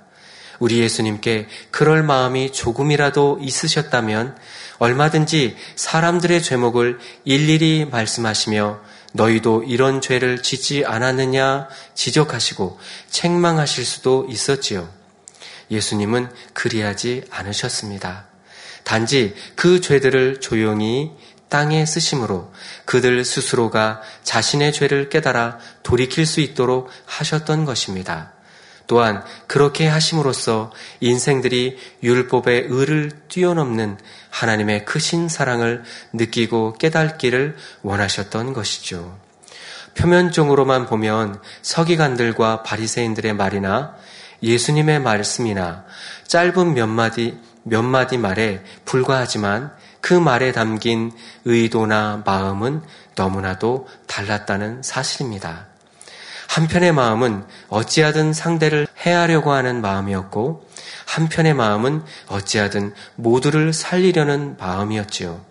우리 0.60 0.78
예수님께 0.78 1.48
그럴 1.70 2.04
마음이 2.04 2.52
조금이라도 2.52 3.40
있으셨다면 3.42 4.34
얼마든지 4.78 5.56
사람들의 5.74 6.42
죄목을 6.42 6.98
일일이 7.26 7.84
말씀하시며 7.84 8.80
너희도 9.16 9.64
이런 9.64 10.00
죄를 10.00 10.42
짓지 10.42 10.84
않았느냐 10.84 11.68
지적하시고 11.94 12.78
책망하실 13.10 13.84
수도 13.84 14.26
있었지요. 14.28 14.88
예수님은 15.70 16.30
그리하지 16.52 17.24
않으셨습니다. 17.30 18.26
단지 18.84 19.34
그 19.56 19.80
죄들을 19.80 20.40
조용히 20.40 21.10
땅에 21.48 21.84
쓰심으로 21.86 22.52
그들 22.84 23.24
스스로가 23.24 24.02
자신의 24.22 24.72
죄를 24.72 25.08
깨달아 25.08 25.58
돌이킬 25.82 26.26
수 26.26 26.40
있도록 26.40 26.88
하셨던 27.06 27.64
것입니다. 27.64 28.35
또한 28.86 29.24
그렇게 29.46 29.86
하심으로써 29.88 30.72
인생들이 31.00 31.78
율법의 32.02 32.66
의를 32.68 33.10
뛰어넘는 33.28 33.98
하나님의 34.30 34.84
크신 34.84 35.28
사랑을 35.28 35.82
느끼고 36.12 36.74
깨닫기를 36.74 37.56
원하셨던 37.82 38.52
것이죠. 38.52 39.18
표면적으로만 39.96 40.86
보면 40.86 41.40
서기관들과 41.62 42.62
바리새인들의 42.62 43.32
말이나 43.34 43.94
예수님의 44.42 45.00
말씀이나 45.00 45.84
짧은 46.26 46.74
몇 46.74 46.86
마디 46.86 47.38
몇 47.62 47.82
마디 47.82 48.16
말에 48.18 48.62
불과하지만 48.84 49.72
그 50.00 50.14
말에 50.14 50.52
담긴 50.52 51.10
의도나 51.44 52.22
마음은 52.24 52.82
너무나도 53.16 53.88
달랐다는 54.06 54.82
사실입니다. 54.82 55.65
한편의 56.56 56.92
마음은 56.92 57.44
어찌하든 57.68 58.32
상대를 58.32 58.86
해하려고 59.04 59.52
하는 59.52 59.82
마음이었고 59.82 60.66
한편의 61.04 61.52
마음은 61.52 62.02
어찌하든 62.28 62.94
모두를 63.14 63.74
살리려는 63.74 64.56
마음이었지요. 64.58 65.44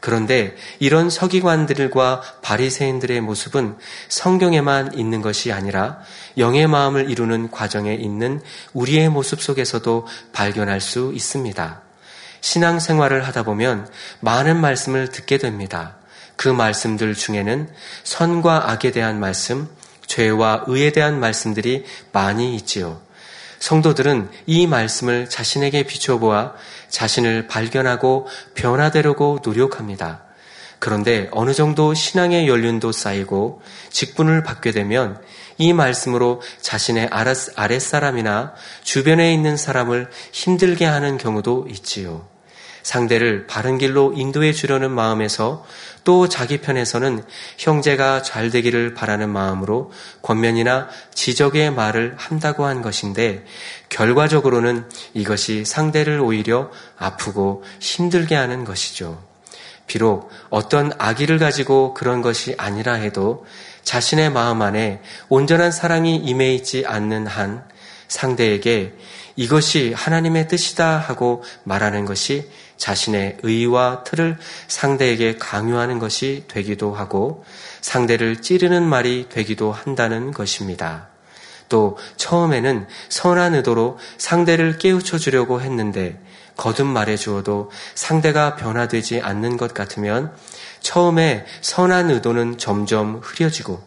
그런데 0.00 0.54
이런 0.78 1.08
서기관들과 1.08 2.20
바리새인들의 2.42 3.22
모습은 3.22 3.78
성경에만 4.10 4.92
있는 4.92 5.22
것이 5.22 5.52
아니라 5.52 6.00
영의 6.36 6.66
마음을 6.66 7.10
이루는 7.10 7.50
과정에 7.50 7.94
있는 7.94 8.42
우리의 8.74 9.08
모습 9.08 9.40
속에서도 9.40 10.06
발견할 10.34 10.82
수 10.82 11.12
있습니다. 11.14 11.80
신앙 12.42 12.78
생활을 12.78 13.26
하다 13.26 13.44
보면 13.44 13.88
많은 14.20 14.60
말씀을 14.60 15.08
듣게 15.08 15.38
됩니다. 15.38 15.96
그 16.36 16.48
말씀들 16.48 17.14
중에는 17.14 17.70
선과 18.04 18.70
악에 18.70 18.90
대한 18.90 19.18
말씀, 19.18 19.68
죄와 20.06 20.64
의에 20.66 20.92
대한 20.92 21.20
말씀들이 21.20 21.84
많이 22.12 22.54
있지요. 22.56 23.00
성도들은 23.58 24.28
이 24.46 24.66
말씀을 24.66 25.28
자신에게 25.28 25.84
비춰보아 25.84 26.54
자신을 26.88 27.46
발견하고 27.46 28.26
변화되려고 28.54 29.38
노력합니다. 29.44 30.24
그런데 30.80 31.28
어느 31.30 31.54
정도 31.54 31.94
신앙의 31.94 32.48
연륜도 32.48 32.90
쌓이고 32.90 33.62
직분을 33.90 34.42
받게 34.42 34.72
되면 34.72 35.22
이 35.56 35.72
말씀으로 35.72 36.42
자신의 36.60 37.08
아랫사람이나 37.54 38.52
주변에 38.82 39.32
있는 39.32 39.56
사람을 39.56 40.10
힘들게 40.32 40.84
하는 40.84 41.18
경우도 41.18 41.68
있지요. 41.70 42.31
상대를 42.82 43.46
바른 43.46 43.78
길로 43.78 44.12
인도해 44.16 44.52
주려는 44.52 44.90
마음에서 44.90 45.64
또 46.04 46.28
자기 46.28 46.58
편에서는 46.58 47.22
형제가 47.58 48.22
잘 48.22 48.50
되기를 48.50 48.94
바라는 48.94 49.30
마음으로 49.30 49.92
권면이나 50.22 50.88
지적의 51.14 51.72
말을 51.72 52.14
한다고 52.16 52.64
한 52.64 52.82
것인데 52.82 53.44
결과적으로는 53.88 54.88
이것이 55.14 55.64
상대를 55.64 56.20
오히려 56.20 56.70
아프고 56.98 57.62
힘들게 57.80 58.34
하는 58.34 58.64
것이죠. 58.64 59.22
비록 59.86 60.30
어떤 60.50 60.92
악의를 60.98 61.38
가지고 61.38 61.94
그런 61.94 62.22
것이 62.22 62.54
아니라 62.56 62.94
해도 62.94 63.44
자신의 63.82 64.30
마음 64.30 64.62
안에 64.62 65.02
온전한 65.28 65.70
사랑이 65.70 66.16
임해 66.16 66.54
있지 66.54 66.84
않는 66.86 67.26
한 67.26 67.64
상대에게 68.08 68.94
이것이 69.36 69.92
하나님의 69.94 70.48
뜻이다 70.48 70.98
하고 70.98 71.42
말하는 71.64 72.04
것이 72.04 72.48
자신의 72.82 73.38
의와 73.44 74.02
틀을 74.02 74.36
상대에게 74.66 75.36
강요하는 75.36 76.00
것이 76.00 76.46
되기도 76.48 76.92
하고 76.92 77.44
상대를 77.80 78.42
찌르는 78.42 78.82
말이 78.82 79.28
되기도 79.28 79.70
한다는 79.70 80.32
것입니다. 80.32 81.06
또 81.68 81.96
처음에는 82.16 82.88
선한 83.08 83.54
의도로 83.54 83.98
상대를 84.18 84.78
깨우쳐 84.78 85.18
주려고 85.18 85.60
했는데 85.60 86.20
거듭 86.56 86.88
말해 86.88 87.16
주어도 87.16 87.70
상대가 87.94 88.56
변화되지 88.56 89.20
않는 89.20 89.58
것 89.58 89.74
같으면 89.74 90.34
처음에 90.80 91.46
선한 91.60 92.10
의도는 92.10 92.58
점점 92.58 93.20
흐려지고 93.22 93.80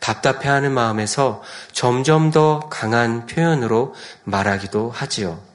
답답해하는 0.00 0.72
마음에서 0.72 1.42
점점 1.72 2.30
더 2.30 2.60
강한 2.70 3.26
표현으로 3.26 3.94
말하기도 4.24 4.90
하지요. 4.90 5.47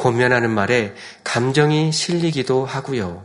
권면하는 0.00 0.50
말에 0.50 0.94
감정이 1.24 1.92
실리기도 1.92 2.64
하고요. 2.64 3.22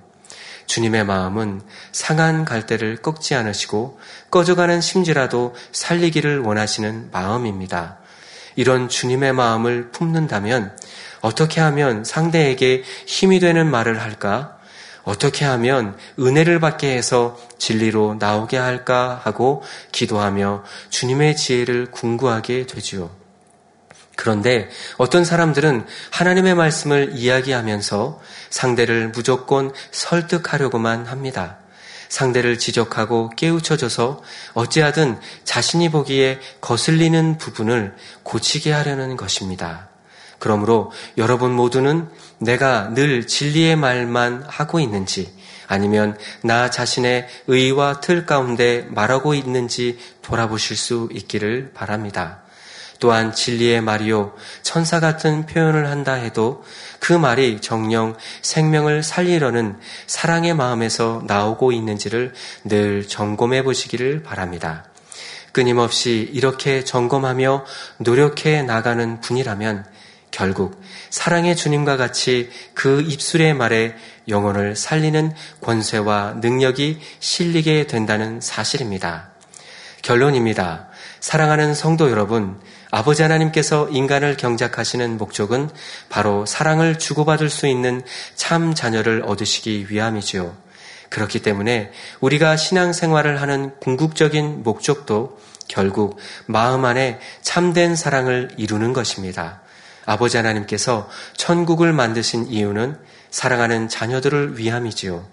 주님의 0.66 1.06
마음은 1.06 1.62
상한 1.94 2.44
갈대를 2.44 2.98
꺾지 2.98 3.34
않으시고 3.34 4.00
꺼져가는 4.30 4.82
심지라도 4.82 5.56
살리기를 5.72 6.40
원하시는 6.40 7.12
마음입니다. 7.12 8.00
이런 8.58 8.90
주님의 8.90 9.34
마음을 9.34 9.92
품는다면 9.92 10.76
어떻게 11.22 11.62
하면 11.62 12.04
상대에게 12.04 12.84
힘이 13.06 13.40
되는 13.40 13.70
말을 13.70 14.02
할까? 14.02 14.58
어떻게 15.04 15.46
하면 15.46 15.96
은혜를 16.20 16.60
받게 16.60 16.96
해서 16.96 17.40
진리로 17.58 18.18
나오게 18.20 18.58
할까 18.58 19.22
하고 19.24 19.64
기도하며 19.92 20.64
주님의 20.90 21.38
지혜를 21.38 21.92
궁구하게 21.92 22.66
되지요. 22.66 23.25
그런데 24.16 24.70
어떤 24.98 25.26
사람들은 25.26 25.86
하나님의 26.12 26.56
말씀을 26.56 27.12
이야기하면서 27.16 28.22
상대를 28.50 29.10
무조건 29.10 29.74
설득하려고만 29.92 31.06
합니다. 31.06 31.58
상대를 32.10 32.58
지적하고 32.58 33.32
깨우쳐줘서 33.36 34.22
어찌하든 34.54 35.20
자신이 35.44 35.90
보기에 35.90 36.40
거슬리는 36.62 37.38
부분을 37.38 37.96
고치게 38.24 38.72
하려는 38.72 39.18
것입니다. 39.18 39.90
그러므로 40.40 40.92
여러분 41.18 41.52
모두는 41.52 42.08
내가 42.38 42.94
늘 42.94 43.26
진리의 43.28 43.76
말만 43.76 44.46
하고 44.48 44.80
있는지 44.80 45.34
아니면 45.68 46.18
나 46.42 46.70
자신의 46.70 47.28
의와 47.48 48.00
틀 48.00 48.26
가운데 48.26 48.86
말하고 48.92 49.34
있는지 49.34 49.98
돌아보실 50.22 50.78
수 50.78 51.10
있기를 51.12 51.72
바랍니다. 51.74 52.45
또한 53.06 53.34
진리의 53.34 53.82
말이요 53.82 54.34
천사 54.64 55.00
같은 55.00 55.46
표현을 55.46 55.92
한다 55.92 56.14
해도 56.14 56.64
그 57.00 57.14
말이 57.14 57.62
정령 57.62 58.16
생명을 58.42 59.04
살리려는 59.04 59.78
사랑의 60.08 60.56
마음에서 60.56 61.22
나오고 61.28 61.72
있는지를 61.72 62.34
늘 62.64 63.08
점검해 63.08 63.62
보시기를 63.62 64.24
바랍니다. 64.24 64.86
끊임없이 65.52 66.28
이렇게 66.34 66.84
점검하며 66.84 67.66
노력해 68.00 68.64
나가는 68.64 69.22
분이라면 69.22 69.86
결국 70.32 70.82
사랑의 71.12 71.56
주님과 71.56 71.98
같이 71.98 72.50
그 72.74 73.04
입술의 73.04 73.54
말에 73.54 73.96
영혼을 74.28 74.76
살리는 74.76 75.32
권세와 75.62 76.38
능력이 76.42 77.00
실리게 77.20 77.86
된다는 77.86 78.42
사실입니다. 78.42 79.35
결론입니다. 80.06 80.88
사랑하는 81.20 81.74
성도 81.74 82.12
여러분, 82.12 82.62
아버지 82.92 83.24
하나님께서 83.24 83.90
인간을 83.90 84.38
경작하시는 84.38 85.18
목적은 85.18 85.68
바로 86.10 86.46
사랑을 86.46 87.00
주고받을 87.00 87.50
수 87.50 87.66
있는 87.66 88.04
참 88.36 88.76
자녀를 88.76 89.24
얻으시기 89.26 89.88
위함이지요. 89.90 90.56
그렇기 91.10 91.42
때문에 91.42 91.92
우리가 92.20 92.56
신앙생활을 92.56 93.42
하는 93.42 93.72
궁극적인 93.80 94.62
목적도 94.62 95.40
결국 95.68 96.20
마음 96.46 96.86
안에 96.86 97.20
참된 97.42 97.96
사랑을 97.96 98.50
이루는 98.58 98.94
것입니다. 98.94 99.62
아버지 100.06 100.38
하나님께서 100.38 101.10
천국을 101.36 101.94
만드신 101.94 102.46
이유는 102.50 103.00
사랑하는 103.32 103.90
자녀들을 103.90 104.60
위함이지요. 104.60 105.26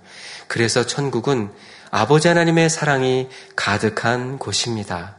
그래서 0.49 0.87
천국은 0.87 1.51
아버지 1.95 2.27
하나님의 2.27 2.71
사랑이 2.71 3.29
가득한 3.55 4.39
곳입니다. 4.39 5.17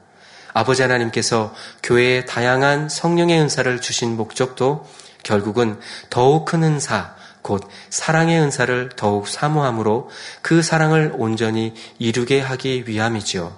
아버지 0.54 0.82
하나님께서 0.82 1.54
교회에 1.84 2.26
다양한 2.26 2.90
성령의 2.90 3.40
은사를 3.42 3.80
주신 3.80 4.18
목적도 4.18 4.84
결국은 5.22 5.80
더욱 6.10 6.46
큰 6.46 6.64
은사, 6.64 7.14
곧 7.44 7.70
사랑의 7.92 8.42
은사를 8.42 8.90
더욱 8.96 9.28
사모함으로 9.28 10.10
그 10.42 10.64
사랑을 10.64 11.14
온전히 11.16 11.76
이루게 12.00 12.42
하기 12.42 12.86
위함이지요. 12.88 13.56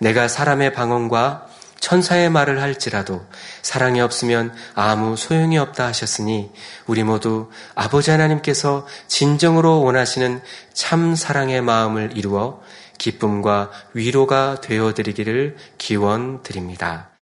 내가 0.00 0.26
사람의 0.26 0.72
방언과 0.72 1.46
천사의 1.80 2.30
말을 2.30 2.60
할지라도 2.60 3.24
사랑이 3.62 4.00
없으면 4.00 4.52
아무 4.74 5.16
소용이 5.16 5.58
없다 5.58 5.86
하셨으니 5.86 6.50
우리 6.86 7.04
모두 7.04 7.50
아버지 7.74 8.10
하나님께서 8.10 8.86
진정으로 9.06 9.82
원하시는 9.82 10.40
참 10.72 11.14
사랑의 11.14 11.62
마음을 11.62 12.12
이루어 12.16 12.60
기쁨과 12.98 13.70
위로가 13.94 14.60
되어 14.60 14.92
드리기를 14.92 15.56
기원 15.78 16.42
드립니다. 16.42 17.17